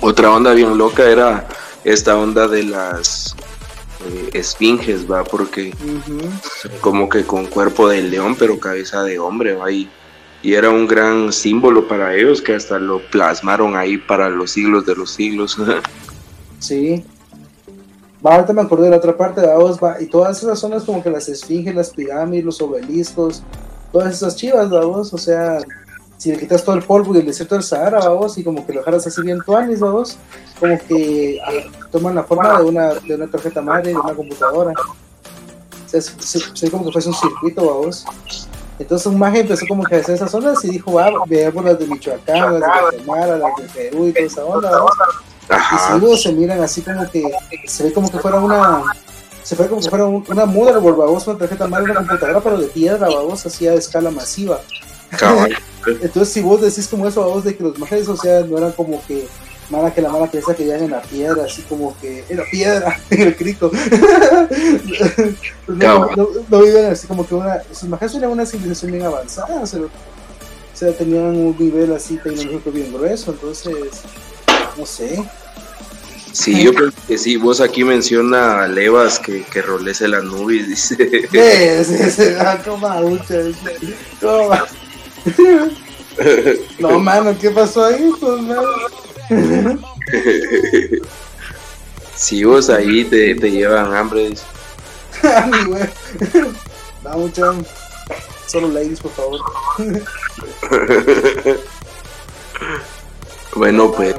[0.00, 1.48] Otra onda bien loca era
[1.84, 3.34] esta onda de las
[4.06, 5.74] eh, esfinges, va, porque
[6.80, 9.90] como que con cuerpo de león, pero cabeza de hombre, va, y,
[10.42, 14.86] y era un gran símbolo para ellos que hasta lo plasmaron ahí para los siglos
[14.86, 15.58] de los siglos.
[16.58, 17.04] Sí.
[18.24, 21.02] Va, ahorita me acordé de la otra parte de va, y todas esas zonas como
[21.02, 23.42] que las esfinges, las pirámides, los obeliscos,
[23.92, 25.58] todas esas chivas, vamos, o sea,
[26.16, 28.72] si le quitas todo el polvo y el desierto del Sahara, vamos, y como que
[28.72, 30.18] lo dejaras así bien tuanis, vamos,
[30.58, 34.72] como que ah, toman la forma de una, de una tarjeta madre, de una computadora.
[35.86, 38.04] O sea, es, como que fuese un circuito, vamos.
[38.80, 41.78] Entonces un maje empezó como que a hacer esas zonas y dijo, va, veamos las
[41.78, 44.92] de Michoacán, las de Guatemala, las de Perú y toda esa onda, vamos.
[45.50, 47.22] Y Ajá, si luego se miran así como que
[47.66, 48.82] se ve como que fuera una
[49.42, 52.58] se ve como que fuera un- una motherboard babos una tarjeta madre una computadora pero
[52.58, 54.60] de piedra babos así a escala masiva.
[55.18, 55.56] Cabal.
[56.02, 58.72] entonces si vos decís como eso babos de que los majes o sea no eran
[58.72, 59.26] como que
[59.70, 62.44] mala que la mala piensa que vivían en la piedra así como que en la
[62.50, 63.70] piedra en el crico.
[65.66, 69.80] No, no, así como que una sus majes eran una civilización bien avanzada o sea,
[69.80, 69.88] o
[70.74, 73.74] sea tenían un nivel así tecnológico bien grueso entonces
[74.78, 75.22] no sé
[76.32, 80.62] Sí, yo creo que sí, vos aquí menciona a Levas que, que rolece la nube,
[80.62, 81.28] dice.
[81.32, 81.88] ¿Ves?
[81.90, 83.00] Ese ah, toma.
[84.20, 84.66] Toma.
[86.80, 88.10] No, mano, ¿qué pasó ahí?
[88.18, 88.40] Pues?
[92.16, 94.42] Si vos ahí te, te llevan hambre, dice.
[95.22, 95.84] Ay, güey.
[97.04, 97.52] No, mucha.
[98.46, 99.40] Solo ladies, por favor.
[103.54, 104.16] Bueno, pues.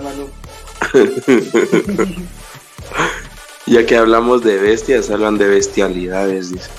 [3.66, 6.70] ya que hablamos de bestias, hablan de bestialidades, dice.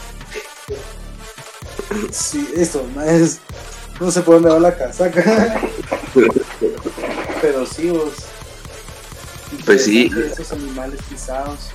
[2.11, 3.41] Sí, esto, más.
[4.01, 5.61] no sé por dónde va la casaca.
[7.43, 8.13] Pero sí, vos.
[9.65, 10.11] Pues sí.
[10.33, 11.71] Esos animales pisados.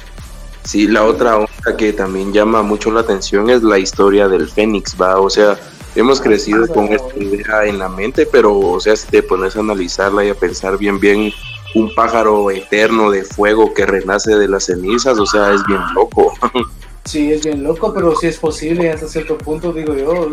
[0.63, 4.99] Sí, la otra onda que también llama mucho la atención es la historia del Fénix,
[4.99, 5.59] va, o sea,
[5.95, 9.59] hemos crecido con esta idea en la mente, pero, o sea, si te pones a
[9.59, 11.31] analizarla y a pensar bien, bien,
[11.75, 16.33] un pájaro eterno de fuego que renace de las cenizas, o sea, es bien loco.
[17.05, 20.31] Sí, es bien loco, pero sí es posible hasta cierto punto, digo yo.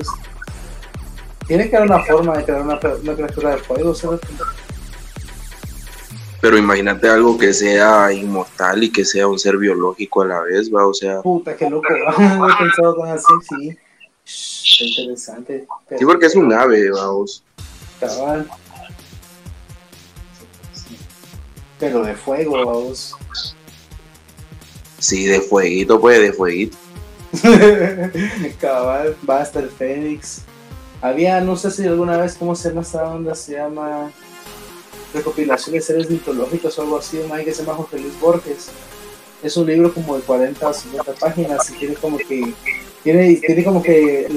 [1.46, 4.20] Tiene que haber una forma de crear una, una criatura de fuego, ¿sabes?
[6.40, 10.74] Pero imagínate algo que sea inmortal y que sea un ser biológico a la vez,
[10.74, 11.20] va, o sea.
[11.20, 13.78] Puta, qué loco, no he pensado tan así,
[14.24, 14.96] sí.
[14.98, 15.66] Interesante.
[15.98, 17.44] Sí, porque es un ave, vamos.
[18.00, 18.48] Cabal.
[21.82, 23.16] Pero de fuego, vamos.
[25.00, 26.76] Sí, de fueguito, pues, de fueguito.
[28.60, 30.42] Cabal, basta el Fénix.
[31.00, 33.34] Había, no sé si alguna vez, ¿cómo se llama esta onda?
[33.34, 34.12] Se llama
[35.12, 38.68] recopilación de seres mitológicos o algo así, un que se llama José Luis Borges.
[39.42, 42.54] Es un libro como de 40 o 50 páginas y tiene como que
[43.02, 44.28] tiene, tiene como que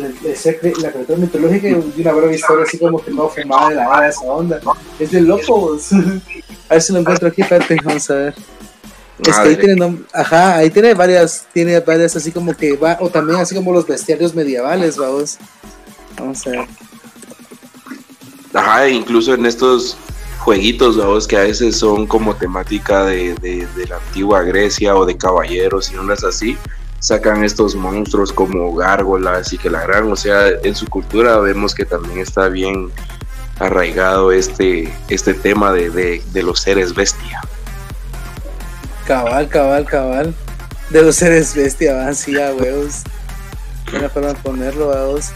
[0.81, 4.09] la criatura mitológica y una breve historia así como que no fumada de la era
[4.09, 4.59] esa onda.
[4.99, 5.91] Es de locos.
[5.93, 8.35] a ver si lo encuentro aquí, espérate, vamos a ver.
[9.19, 13.09] Es que ahí tiene, ajá, ahí tiene varias, tiene varias así como que va, o
[13.09, 15.37] también así como los bestiarios medievales, vamos.
[16.17, 16.67] Vamos a ver.
[18.53, 19.97] Ajá, incluso en estos
[20.39, 25.05] jueguitos, vamos, que a veces son como temática de, de, de, la antigua Grecia o
[25.05, 26.57] de caballeros y ondas así,
[27.05, 31.75] sacan estos monstruos como gárgolas y que la gran, o sea, en su cultura vemos
[31.75, 32.89] que también está bien
[33.59, 37.41] arraigado este, este tema de, de, de los seres bestia.
[39.05, 40.33] Cabal, cabal, cabal.
[40.89, 43.03] De los seres bestia, va así a huevos.
[43.95, 45.29] Una forma de ponerlo, vamos.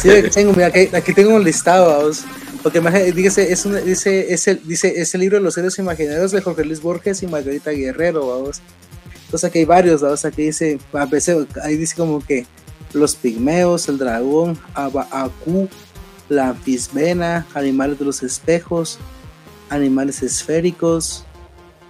[0.00, 2.24] Sí, aquí tengo, mira, aquí, aquí tengo un listado, vamos.
[2.62, 2.80] Porque
[3.12, 6.40] dice, es un, dice, es el, dice, es el libro de los seres imaginarios de
[6.40, 8.62] Jorge Luis Borges y Margarita Guerrero, vamos.
[9.26, 10.24] Entonces aquí hay varios, vamos.
[10.24, 10.78] Aquí dice,
[11.62, 12.46] ahí dice como que
[12.92, 15.68] los pigmeos, el dragón, Acu,
[16.28, 18.98] la anfisbena, animales de los espejos,
[19.68, 21.24] animales esféricos,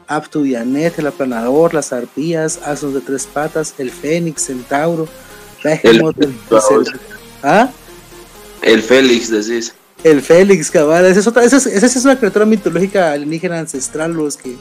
[0.09, 5.09] Aptudianet, el aplanador, las arpías, asnos de tres patas, el fénix, centauro,
[5.65, 7.01] Behemoth, el, el,
[7.43, 7.71] ¿ah?
[8.63, 9.75] el Félix, decís.
[10.05, 14.13] El Félix, cabal, esa es, otra, esa, es, esa es una criatura mitológica alienígena ancestral,
[14.13, 14.57] los que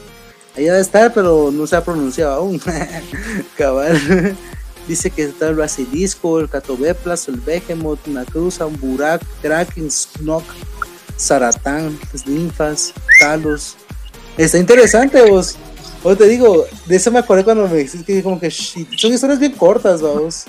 [0.56, 2.60] allá debe estar, pero no se ha pronunciado aún.
[3.56, 4.36] cabal.
[4.88, 10.44] Dice que está el basilisco, el catobeplas, el behemoth, una cruza, un burak, kraken, snok,
[11.18, 13.76] zaratán, ninfas, talos,
[14.36, 15.56] Está interesante, vos.
[16.02, 19.40] O te digo, de eso me acordé cuando me dijiste que como que son historias
[19.40, 20.44] bien cortas, vamos.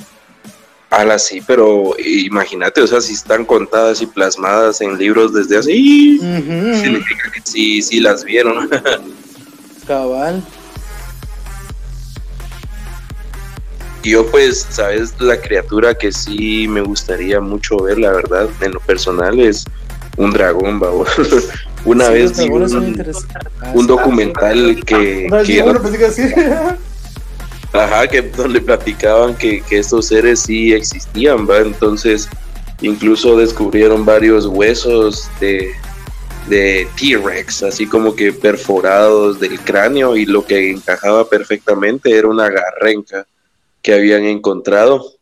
[0.90, 6.20] Ala, sí, pero imagínate, o sea, si están contadas y plasmadas en libros desde así,
[6.20, 8.70] significa que sí, sí las vieron.
[9.88, 10.44] Cabal.
[14.04, 18.80] Yo pues, sabes, la criatura que sí me gustaría mucho ver, la verdad, en lo
[18.80, 19.66] personal es
[20.18, 21.10] un dragón, vamos.
[21.86, 25.28] Una vez vi un, documental que,
[27.74, 31.60] ajá, que donde platicaban que, estos seres sí existían, ¿va?
[31.60, 32.28] Entonces,
[32.82, 35.72] incluso descubrieron varios huesos de,
[36.48, 42.50] de T-Rex, así como que perforados del cráneo y lo que encajaba perfectamente era una
[42.50, 43.28] garrenca
[43.82, 45.14] que habían encontrado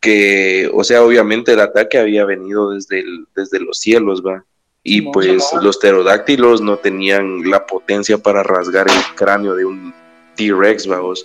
[0.00, 4.44] que, o sea, obviamente el ataque había venido desde, desde los cielos, va
[4.88, 9.92] y pues los pterodáctilos no tenían la potencia para rasgar el cráneo de un
[10.36, 11.24] T-Rex, vamos.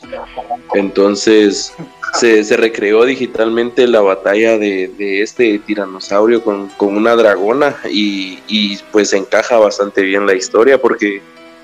[0.74, 1.74] Entonces
[2.13, 9.58] se, recreó digitalmente la batalla de, este tiranosaurio con, una dragona y, y, pues encaja
[9.58, 11.21] bastante bien la historia porque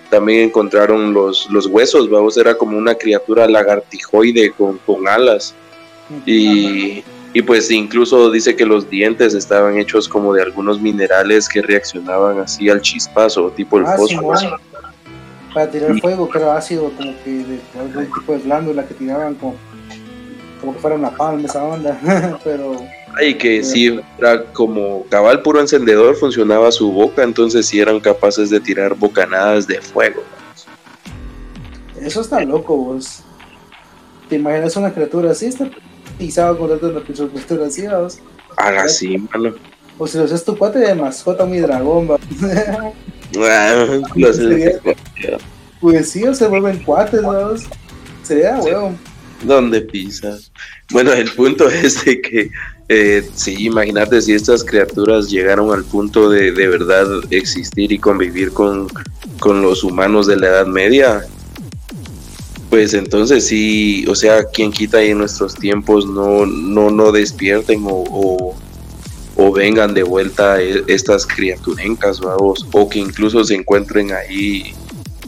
[0.09, 5.53] también encontraron los, los huesos, vamos, era como una criatura lagartijoide con, con alas.
[6.25, 11.61] Y, y pues incluso dice que los dientes estaban hechos como de algunos minerales que
[11.61, 14.59] reaccionaban así al chispazo, tipo el ah, fósforo.
[15.53, 19.35] Para tirar fuego, que era ácido, como que de algún tipo de glándula que tiraban
[19.35, 19.55] como,
[20.59, 21.99] como que fuera una palma esa onda,
[22.43, 22.77] pero...
[23.19, 28.49] Y que sí, era como cabal puro encendedor, funcionaba su boca, entonces sí eran capaces
[28.51, 30.21] de tirar bocanadas de fuego.
[31.99, 33.23] Eso está loco, vos.
[34.29, 35.47] ¿Te imaginas una criatura así?
[35.47, 35.67] Está
[36.17, 38.19] pisado con en la así, vamos.
[38.57, 39.55] Haga sí, mano.
[39.97, 42.17] O si lo haces tu cuate de mascota, mi dragón, va.
[44.15, 44.27] lo
[45.79, 47.63] Pues sí, o se vuelven cuates, vamos.
[48.23, 48.97] Sería, weón.
[49.43, 50.51] ¿Dónde pisas?
[50.91, 52.49] Bueno, el punto es de que
[52.89, 58.51] eh, sí, imagínate si estas criaturas llegaron al punto de de verdad existir y convivir
[58.51, 58.87] con,
[59.39, 61.25] con los humanos de la Edad Media,
[62.69, 67.83] pues entonces sí, o sea, quien quita ahí en nuestros tiempos no, no, no despierten
[67.85, 68.55] o, o,
[69.53, 74.73] vengan de vuelta e, estas criaturencas, o que incluso se encuentren ahí,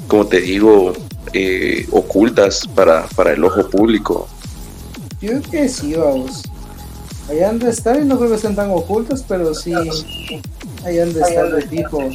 [0.08, 0.94] como te digo,
[1.34, 4.28] eh, ocultas para, para el ojo público.
[5.22, 6.44] Yo creo que sí, vamos.
[7.30, 11.14] Allá han de estar y no creo que estén tan ocultos, pero sí, allá han
[11.14, 12.10] de estar de tipo.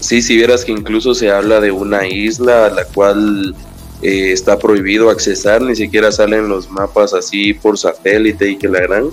[0.00, 3.54] Sí, si vieras que incluso se habla de una isla a la cual
[4.02, 8.80] eh, está prohibido accesar, ni siquiera salen los mapas así por satélite y que la
[8.80, 9.10] gran,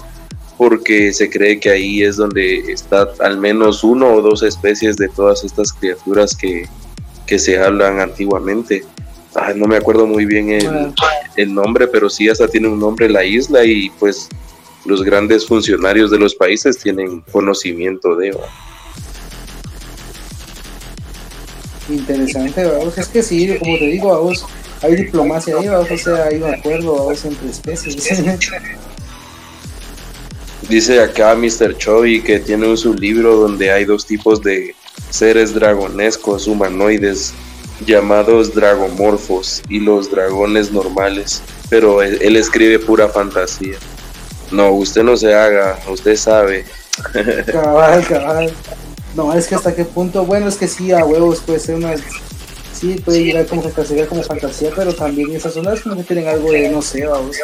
[0.60, 5.08] porque se cree que ahí es donde está al menos uno o dos especies de
[5.08, 6.68] todas estas criaturas que,
[7.26, 8.84] que se hablan antiguamente.
[9.56, 10.94] no me acuerdo muy bien el,
[11.38, 14.28] el, nombre, pero sí hasta tiene un nombre la isla y pues
[14.84, 18.38] los grandes funcionarios de los países tienen conocimiento de...
[21.88, 22.98] Interesante, vamos.
[22.98, 24.46] Es que sí, como te digo, vamos,
[24.82, 28.22] hay diplomacia ahí, vamos, o sea, hay un acuerdo vamos, entre especies.
[30.70, 31.76] Dice acá Mr.
[31.76, 34.76] Chovy que tiene un sublibro donde hay dos tipos de
[35.10, 37.34] seres dragonescos humanoides
[37.88, 43.78] llamados dragomorfos y los dragones normales, pero él, escribe pura fantasía.
[44.52, 46.66] No, usted no se haga, usted sabe.
[47.52, 48.54] Cabal, cabal.
[49.16, 51.96] No, es que hasta qué punto, bueno, es que sí, a huevos puede ser una.
[52.74, 56.70] Sí, puede llegar como como fantasía, pero también esas zonas como que tienen algo de,
[56.70, 57.38] no sé, vamos.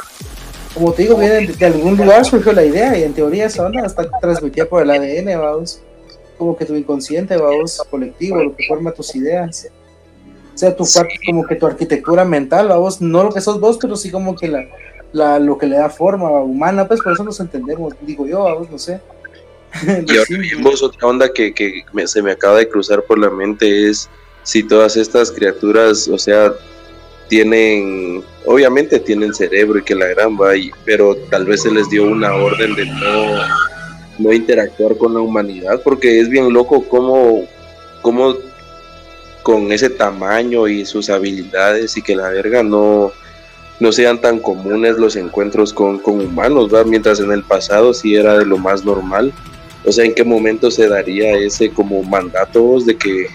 [0.75, 3.85] Como te digo, viene de, algún lugar surgió la idea y en teoría esa onda
[3.85, 5.81] está transmitida por el ADN, vamos.
[6.37, 9.69] Como que tu inconsciente, vamos, colectivo, lo que forma tus ideas.
[10.53, 13.77] O sea, tu parte, como que tu arquitectura mental, vamos, no lo que sos vos,
[13.81, 14.65] pero sí como que la,
[15.13, 18.69] la, lo que le da forma humana, pues por eso nos entendemos, digo yo, vamos,
[18.69, 18.99] no sé.
[19.85, 23.89] y ahora vimos otra onda que, que se me acaba de cruzar por la mente
[23.89, 24.09] es
[24.43, 26.53] si todas estas criaturas, o sea,
[27.27, 30.51] tienen, obviamente tienen cerebro y que la gran va,
[30.83, 33.41] pero tal vez se les dio una orden de no,
[34.19, 37.47] no interactuar con la humanidad, porque es bien loco cómo,
[38.01, 38.35] cómo
[39.43, 43.11] con ese tamaño y sus habilidades y que la verga no,
[43.79, 46.83] no sean tan comunes los encuentros con, con humanos, ¿va?
[46.83, 49.33] mientras en el pasado sí era de lo más normal.
[49.83, 53.27] O sea, ¿en qué momento se daría ese como mandato de que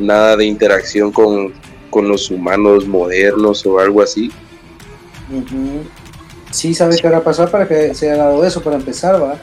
[0.00, 1.52] nada de interacción con,
[1.96, 4.30] los humanos modernos o algo así?
[6.50, 9.38] Sí, sabes qué va a pasar para que se haya dado eso, para empezar, ¿va?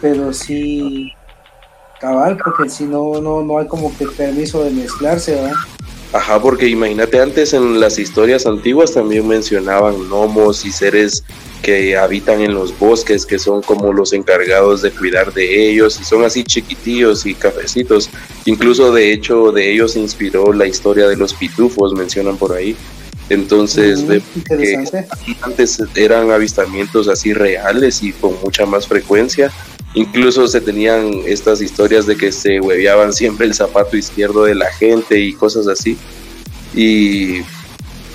[0.00, 1.12] Pero sí,
[2.00, 5.52] cabal, porque si no, no, no hay como que permiso de mezclarse, ¿va?
[6.12, 11.24] Ajá, porque imagínate antes en las historias antiguas también mencionaban gnomos y seres
[11.64, 16.04] que habitan en los bosques, que son como los encargados de cuidar de ellos, y
[16.04, 18.10] son así chiquitillos y cafecitos.
[18.44, 22.76] Incluso de hecho de ellos se inspiró la historia de los pitufos, mencionan por ahí.
[23.30, 24.04] Entonces,
[24.46, 24.84] que
[25.40, 29.50] antes eran avistamientos así reales y con mucha más frecuencia.
[29.94, 34.70] Incluso se tenían estas historias de que se hueveaban siempre el zapato izquierdo de la
[34.70, 35.96] gente y cosas así.
[36.74, 37.40] Y.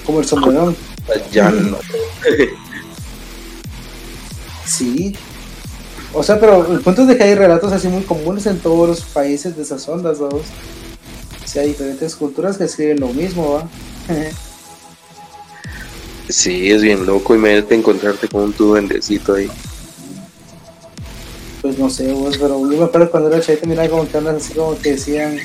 [0.05, 0.75] Como el sombrerón.
[1.31, 1.79] Ya no.
[4.69, 5.15] Sí.
[6.13, 8.88] O sea, pero el punto es de que hay relatos así muy comunes en todos
[8.88, 10.43] los países de esas ondas, ¿vamos?
[11.43, 13.69] O sea, hay diferentes culturas que escriben lo mismo, ¿va?
[16.29, 17.36] sí, es bien loco.
[17.36, 19.49] Imagínate encontrarte con un tu duendecito ahí
[21.62, 24.38] pues no sé, vos, pero yo me acuerdo cuando era chavito, mira como que andas
[24.38, 25.38] así como que decían,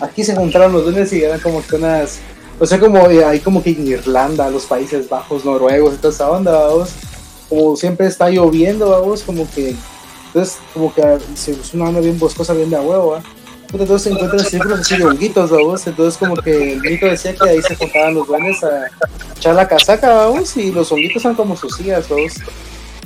[0.00, 2.18] aquí se juntaron los duendes y eran como que unas,
[2.58, 6.30] o sea, como eh, ahí como que en Irlanda, los Países Bajos, noruegos, toda esa
[6.30, 6.90] onda, vamos,
[7.48, 9.74] como siempre está lloviendo, vamos, como que,
[10.26, 11.02] entonces, como que
[11.34, 13.22] es una onda bien boscosa, bien de huevo, ¿va?
[13.72, 17.48] Entonces se encuentran círculos así de honguitos, vamos, entonces como que el mito decía que
[17.48, 18.86] ahí se juntaban los duendes a
[19.36, 22.34] echar la casaca, vamos, y los honguitos son como sus hijas, vamos.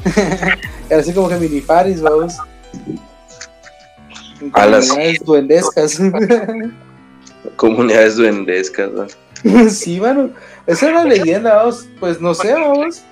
[0.90, 2.34] Así como que mini paris, vamos.
[4.52, 4.88] A las
[5.24, 5.98] duendescas.
[7.56, 8.90] Comunidades duendescas,
[9.70, 10.30] sí, mano.
[10.66, 11.86] Esa es la leyenda, vamos.
[11.98, 13.02] Pues no sé, vamos.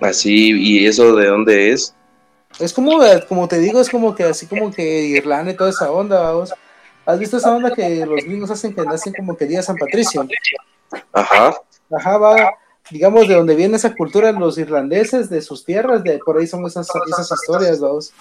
[0.00, 1.94] Así, ¿y eso de dónde es?
[2.58, 5.90] Es como, como te digo, es como que así como que Irlanda y toda esa
[5.90, 6.52] onda, vamos.
[7.06, 10.26] ¿Has visto esa onda que los gringos hacen que nacen como que día San Patricio?
[11.12, 11.54] Ajá.
[11.90, 12.54] Ajá, va
[12.90, 16.64] digamos, de donde viene esa cultura los irlandeses, de sus tierras, de por ahí son
[16.66, 18.12] esas, esas historias, vamos.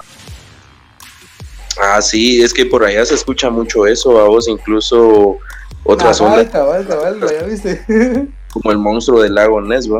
[1.79, 5.37] Ah, sí, es que por allá se escucha mucho eso, vos incluso
[5.83, 6.49] otras ondas.
[6.49, 7.85] Cabal, cabal, ya viste.
[8.51, 9.99] como el monstruo del lago Ness, ¿va?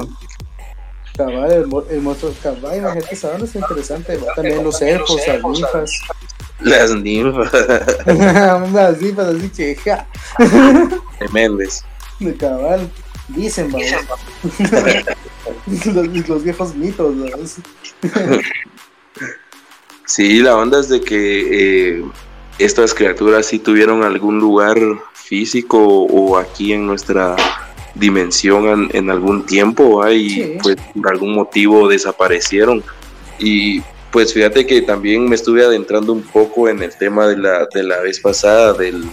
[1.18, 5.92] Cabal, el, monstruo cabal, imagínate, esa onda es interesante, También los elfos, las ninfas.
[6.60, 7.52] Las ninfas.
[8.74, 10.08] Las ninfas así cheja.
[11.18, 11.84] Tremendes.
[12.20, 12.90] De cabal.
[13.30, 13.72] Dicen,
[15.76, 17.26] los, los, viejos mitos, ¿no?
[20.06, 22.06] Sí, la onda es de que eh,
[22.60, 24.78] estas criaturas sí tuvieron algún lugar
[25.14, 27.36] físico o aquí en nuestra
[28.00, 32.84] dimensión en, algún tiempo y pues por algún motivo desaparecieron.
[33.40, 33.82] Y
[34.12, 37.84] pues fíjate que también me estuve adentrando un poco en el tema de la, de
[37.84, 39.06] la vez pasada del,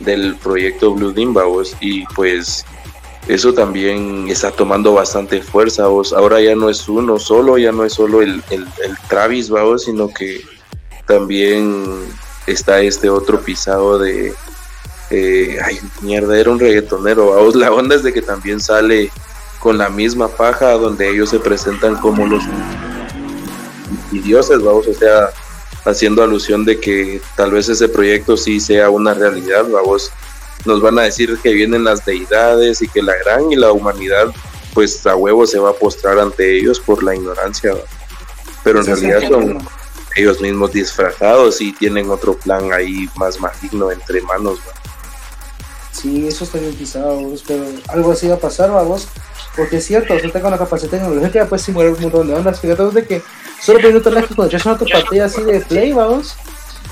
[0.00, 2.64] del proyecto Blue Dimbawos y pues
[3.28, 5.86] eso también está tomando bastante fuerza.
[5.86, 6.12] Vos.
[6.12, 8.66] Ahora ya no es uno solo, ya no es solo el, el,
[9.08, 9.84] Travis, ¿vos?
[9.84, 10.42] sino que
[11.06, 11.84] también
[12.46, 14.32] está este otro pisado de,
[15.12, 19.10] eh, ay, mierda, era un reggaetonero, vamos, la onda es de que también sale
[19.60, 22.42] con la misma paja donde ellos se presentan como los
[24.10, 25.30] dioses, vamos, o sea,
[25.84, 30.10] haciendo alusión de que tal vez ese proyecto sí sea una realidad, vamos,
[30.64, 34.32] nos van a decir que vienen las deidades y que la gran y la humanidad
[34.72, 37.74] pues a huevo se va a postrar ante ellos por la ignorancia,
[38.64, 39.58] pero en realidad son
[40.16, 44.58] ellos mismos disfrazados y tienen otro plan ahí más maligno entre manos.
[45.92, 49.08] Sí, eso está bien pisado, pero algo así va a pasar, vamos.
[49.56, 52.60] Porque es cierto, usted con la capacidad tecnológica puede simular un montón de ondas.
[52.60, 53.22] Fíjate de que
[53.60, 56.34] solo por minuto lejos cuando una pantalla así de play, vamos.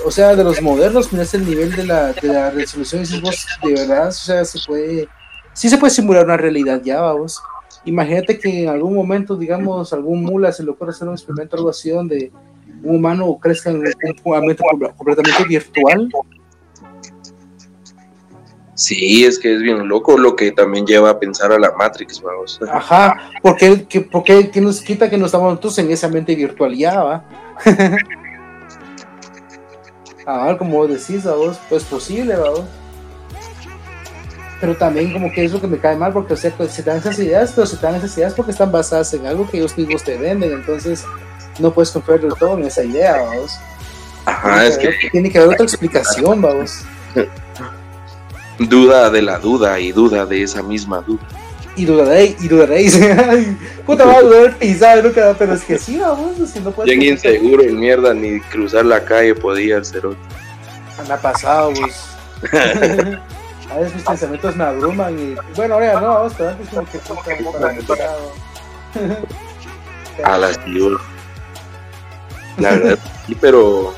[0.05, 3.21] O sea, de los modernos, miras el nivel de la, de la resolución y dices
[3.21, 5.09] vos, de verdad, o sea, se puede.
[5.55, 7.43] Sí se puede simular una realidad ya, vamos.
[7.87, 11.71] Imagínate que en algún momento, digamos, algún mula se le ocurre hacer un experimento algo
[11.71, 12.31] así donde
[12.83, 14.63] un humano crezca en un ambiente
[14.97, 16.11] completamente virtual
[18.81, 22.23] Sí, es que es bien loco lo que también lleva a pensar a la Matrix,
[22.23, 22.59] vamos.
[22.67, 26.75] Ajá, porque, que, porque que nos quita que nos estamos todos en esa mente virtual
[26.75, 27.25] ya, va.
[30.27, 32.63] ah, como decís, vos, pues posible, vamos.
[34.63, 36.83] Pero también como que es lo que me cae mal, porque o sea, pues, se
[36.83, 39.77] dan esas ideas, pero se dan esas ideas porque están basadas en algo que ellos
[39.77, 41.05] mismos te venden, entonces
[41.59, 43.59] no puedes confiar del todo en esa idea, vamos.
[44.25, 44.91] Ajá, es que...
[45.13, 46.83] Tiene que haber otra explicación, vamos.
[48.69, 51.27] Duda de la duda y duda de esa misma duda.
[51.77, 52.99] Y dudaréis, y dudaréis.
[53.87, 56.95] puta, va a dudar pisado nunca, pero es que sí, vamos, si no puedes.
[56.95, 60.19] Bien inseguro en mierda, ni cruzar la calle podía ser otro.
[60.99, 62.07] Anda pasado, pues.
[63.71, 65.37] a veces mis pensamientos me abruman y.
[65.57, 68.15] Bueno, ahora no, vamos, pero antes como que puta,
[70.25, 70.59] A las
[72.59, 73.95] La verdad, sí, pero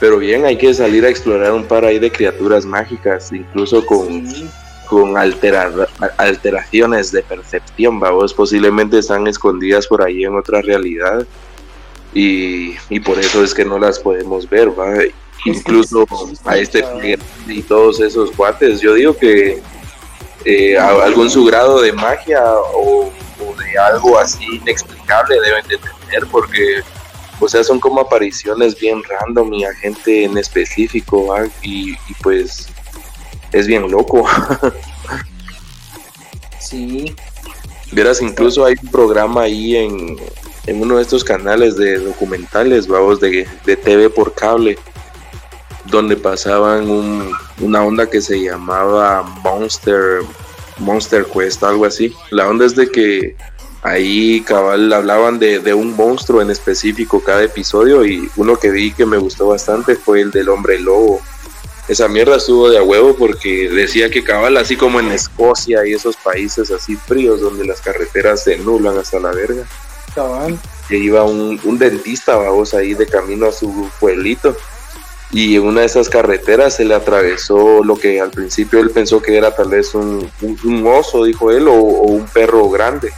[0.00, 4.26] pero bien, hay que salir a explorar un par ahí de criaturas mágicas, incluso con,
[4.88, 11.26] con alteraciones de percepción, vamos, posiblemente están escondidas por ahí en otra realidad
[12.14, 14.94] y, por eso es que no las podemos ver, ¿va?
[15.44, 16.06] Incluso
[16.44, 16.84] a este
[17.46, 19.62] y todos esos cuates, yo digo que
[20.44, 22.42] eh, algún su grado de magia
[22.74, 26.82] o, o de algo así inexplicable deben de tener porque
[27.40, 32.68] o sea, son como apariciones bien random y a gente en específico, y, pues
[33.52, 34.26] es bien loco.
[36.60, 37.14] sí.
[37.92, 40.18] Vieras, incluso hay un programa ahí en,
[40.80, 44.78] uno de estos canales de documentales, vamos, de, de TV por cable,
[45.86, 46.88] donde pasaban
[47.58, 50.20] una onda que se llamaba Monster,
[50.78, 52.14] Monster Quest, algo así.
[52.30, 53.34] La onda es de que
[53.82, 59.06] ahí cabal hablaban de, un monstruo en específico cada episodio y uno que vi que
[59.06, 61.20] me gustó bastante fue el del hombre lobo.
[61.88, 65.94] Esa mierda estuvo de a huevo porque decía que cabal, así como en Escocia y
[65.94, 69.64] esos países así fríos donde las carreteras se nublan hasta la verga.
[70.14, 70.58] Cabal.
[70.88, 74.56] Que iba un, dentista, vamos, ahí de camino a su pueblito.
[75.32, 79.22] Y en una de esas carreteras se le atravesó lo que al principio él pensó
[79.22, 80.28] que era tal vez un,
[80.86, 83.12] oso, dijo él, o un perro grande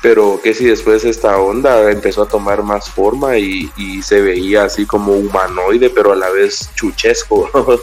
[0.00, 3.70] pero que si después esta onda empezó a tomar más forma y,
[4.02, 7.50] se veía así como humanoide, pero a la vez chuchesco.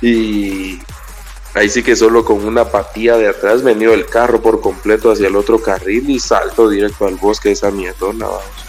[0.00, 0.78] y
[1.54, 5.28] ahí sí que solo con una patía de atrás venía el carro por completo hacia
[5.28, 8.65] el otro carril y salto directo al bosque de esa mierdona, vamos.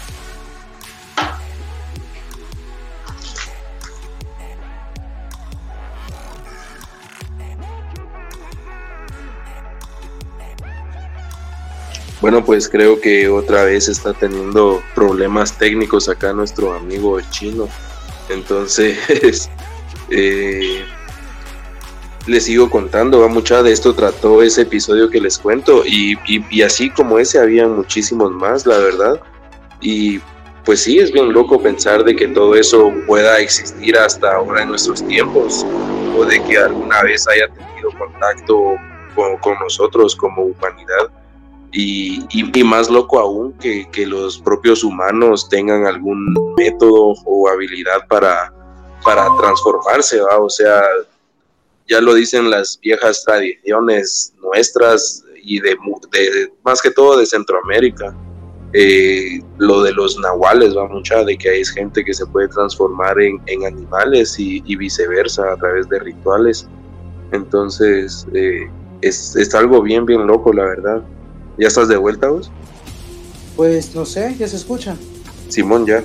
[12.28, 17.70] Bueno, pues creo que otra vez está teniendo problemas técnicos acá nuestro amigo chino.
[18.28, 19.48] Entonces,
[20.10, 20.84] eh,
[22.26, 26.18] les sigo contando, va mucha de esto trató ese episodio que les cuento y,
[26.62, 29.18] así como ese había muchísimos más, la verdad.
[29.80, 30.20] Y
[30.66, 34.68] pues sí, es bien loco pensar de que todo eso pueda existir hasta ahora en
[34.68, 35.64] nuestros tiempos
[36.14, 38.74] o de que alguna vez haya tenido contacto
[39.14, 41.08] con, nosotros como humanidad.
[41.72, 48.52] Y, más loco aún que, los propios humanos tengan algún método o habilidad para,
[49.04, 50.38] para transformarse, ¿va?
[50.38, 50.82] O sea,
[51.88, 55.76] ya lo dicen las viejas tradiciones nuestras y de,
[56.64, 58.14] más que todo de Centroamérica.
[58.74, 63.18] Eh, lo de los nahuales va mucha de que hay gente que se puede transformar
[63.18, 66.68] en, animales y, viceversa a través de rituales.
[67.32, 68.68] Entonces, eh,
[69.00, 71.02] es, es, algo bien, bien loco, la verdad.
[71.58, 72.50] ¿Ya estás de vuelta vos?
[73.56, 74.96] Pues no sé, ya se escucha.
[75.48, 76.04] Simón, ya.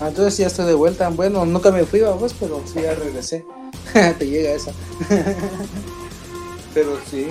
[0.00, 1.08] Ah, entonces ya estoy de vuelta.
[1.10, 3.44] Bueno, nunca me fui, vamos, pero sí ya regresé.
[4.18, 4.72] Te llega esa.
[6.74, 7.26] Pero sí.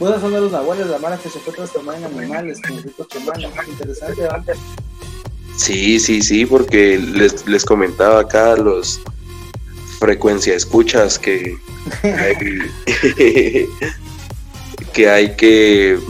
[0.00, 3.06] Buenos son de los nahuales, la mala que se fue transformar en animales, como ricos
[3.08, 3.50] chamanes.
[3.68, 4.56] Interesante, ¿verdad?
[5.58, 9.00] Sí, sí, sí, porque les, les comentaba acá los
[10.00, 11.56] frecuencia escuchas que
[12.02, 12.68] hay,
[14.92, 16.00] que hay que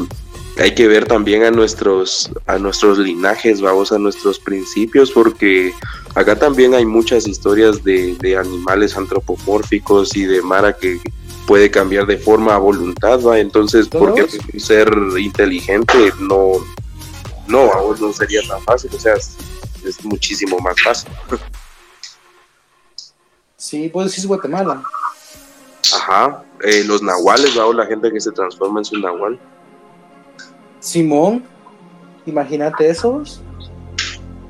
[0.59, 5.73] hay que ver también a nuestros a nuestros linajes, vamos a nuestros principios, porque
[6.15, 11.01] acá también hay muchas historias de, de animales antropomórficos y de Mara que
[11.47, 13.39] puede cambiar de forma a voluntad, ¿va?
[13.39, 14.27] Entonces, porque
[14.59, 14.89] ser
[15.19, 16.53] inteligente no,
[17.47, 19.37] no, vos no sería tan fácil, o sea, es,
[20.05, 21.11] muchísimo más fácil.
[23.57, 24.83] Sí, pues decir Guatemala.
[25.95, 27.67] Ajá, eh, los nahuales, ¿va?
[27.67, 29.39] O la gente que se transforma en su nahual.
[30.83, 31.45] Simón,
[32.27, 33.41] imagínate esos.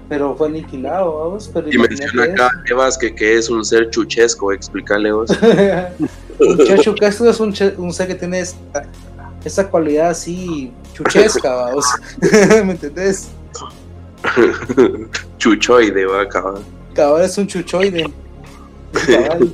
[0.09, 1.51] Pero fue aniquilado, vamos.
[1.53, 5.31] Pero y menciona acá, Evas, que, que es un ser chuchesco, explícale vos.
[6.39, 8.45] un chuchesco es un, un, ser que tiene
[9.45, 11.85] esa, cualidad así chuchesca, vamos.
[12.65, 13.29] ¿Me entendés?
[15.39, 16.63] Chuchoide, va, cabal.
[16.95, 18.11] Cabal es un chuchoide.
[19.07, 19.53] Cabal.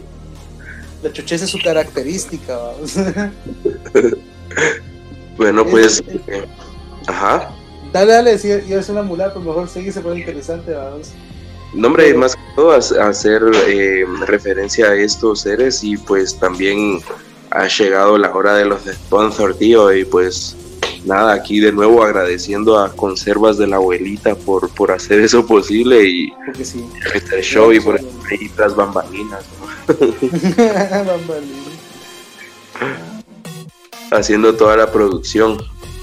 [1.03, 2.95] La chucheza es su característica, vamos.
[5.37, 6.03] bueno, pues.
[6.27, 6.45] Eh,
[7.09, 7.51] Ajá.
[7.93, 11.13] Dale, dale, si es una mulata, mejor seguir, se pone interesante, vamos.
[11.73, 17.01] No, hombre, más que todo hacer eh, referencia a estos seres y pues también
[17.51, 20.55] ha llegado la hora de los sponsor, tío, y pues
[21.05, 26.05] nada, aquí de nuevo agradeciendo a Conservas de la Abuelita por, por hacer eso posible
[26.05, 26.33] y
[26.63, 26.87] sí.
[27.15, 29.45] este show y por ahí las bambalinas.
[29.89, 31.69] bambalinas.
[34.11, 35.59] Haciendo toda la producción.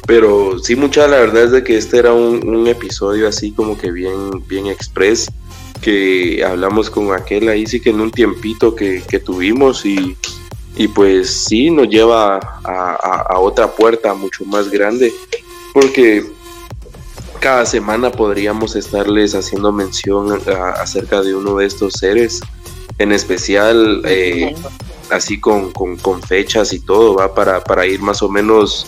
[0.06, 3.92] Pero sí, mucha la verdad es de que este era un, episodio así como que
[3.92, 4.14] bien,
[4.48, 5.28] bien express,
[5.82, 10.16] que hablamos con aquel ahí sí que en un tiempito que, tuvimos y,
[10.94, 15.14] pues sí nos lleva a, otra puerta mucho más grande,
[15.74, 16.26] porque
[17.40, 20.40] cada semana podríamos estarles haciendo mención
[20.78, 22.42] acerca de uno de estos seres,
[22.98, 24.56] en especial eh,
[25.10, 28.88] así con, con, fechas y todo, va para, para ir más o menos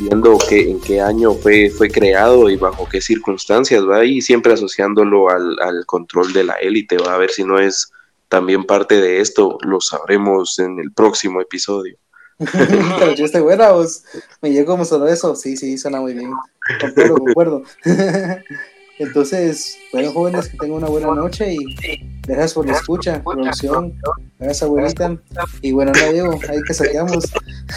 [0.00, 4.04] viendo que, en qué año fue, fue creado y bajo qué circunstancias, ¿va?
[4.04, 7.92] Y siempre asociándolo al, control de la élite, va a ver si no es
[8.28, 11.96] también parte de esto, lo sabremos en el próximo episodio.
[12.38, 14.04] Pero yo estoy buena, vos.
[14.40, 15.34] Me llegó como solo eso.
[15.36, 16.32] Sí, sí, suena muy bien.
[16.80, 17.62] Concuerdo, concuerdo.
[19.00, 21.58] Entonces, bueno, jóvenes, que tengan una buena noche y
[22.26, 23.94] gracias por la escucha, producción.
[24.38, 25.16] Gracias, abuelita.
[25.62, 27.24] Y bueno, no digo, ahí que saqueamos.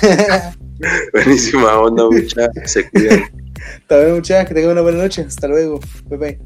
[1.13, 2.49] Buenísima onda, muchachos.
[2.65, 3.23] Se cuidan.
[3.83, 4.49] Hasta luego, muchachos.
[4.49, 5.21] Que tengan una buena noche.
[5.21, 5.79] Hasta luego.
[6.09, 6.39] Bye bye.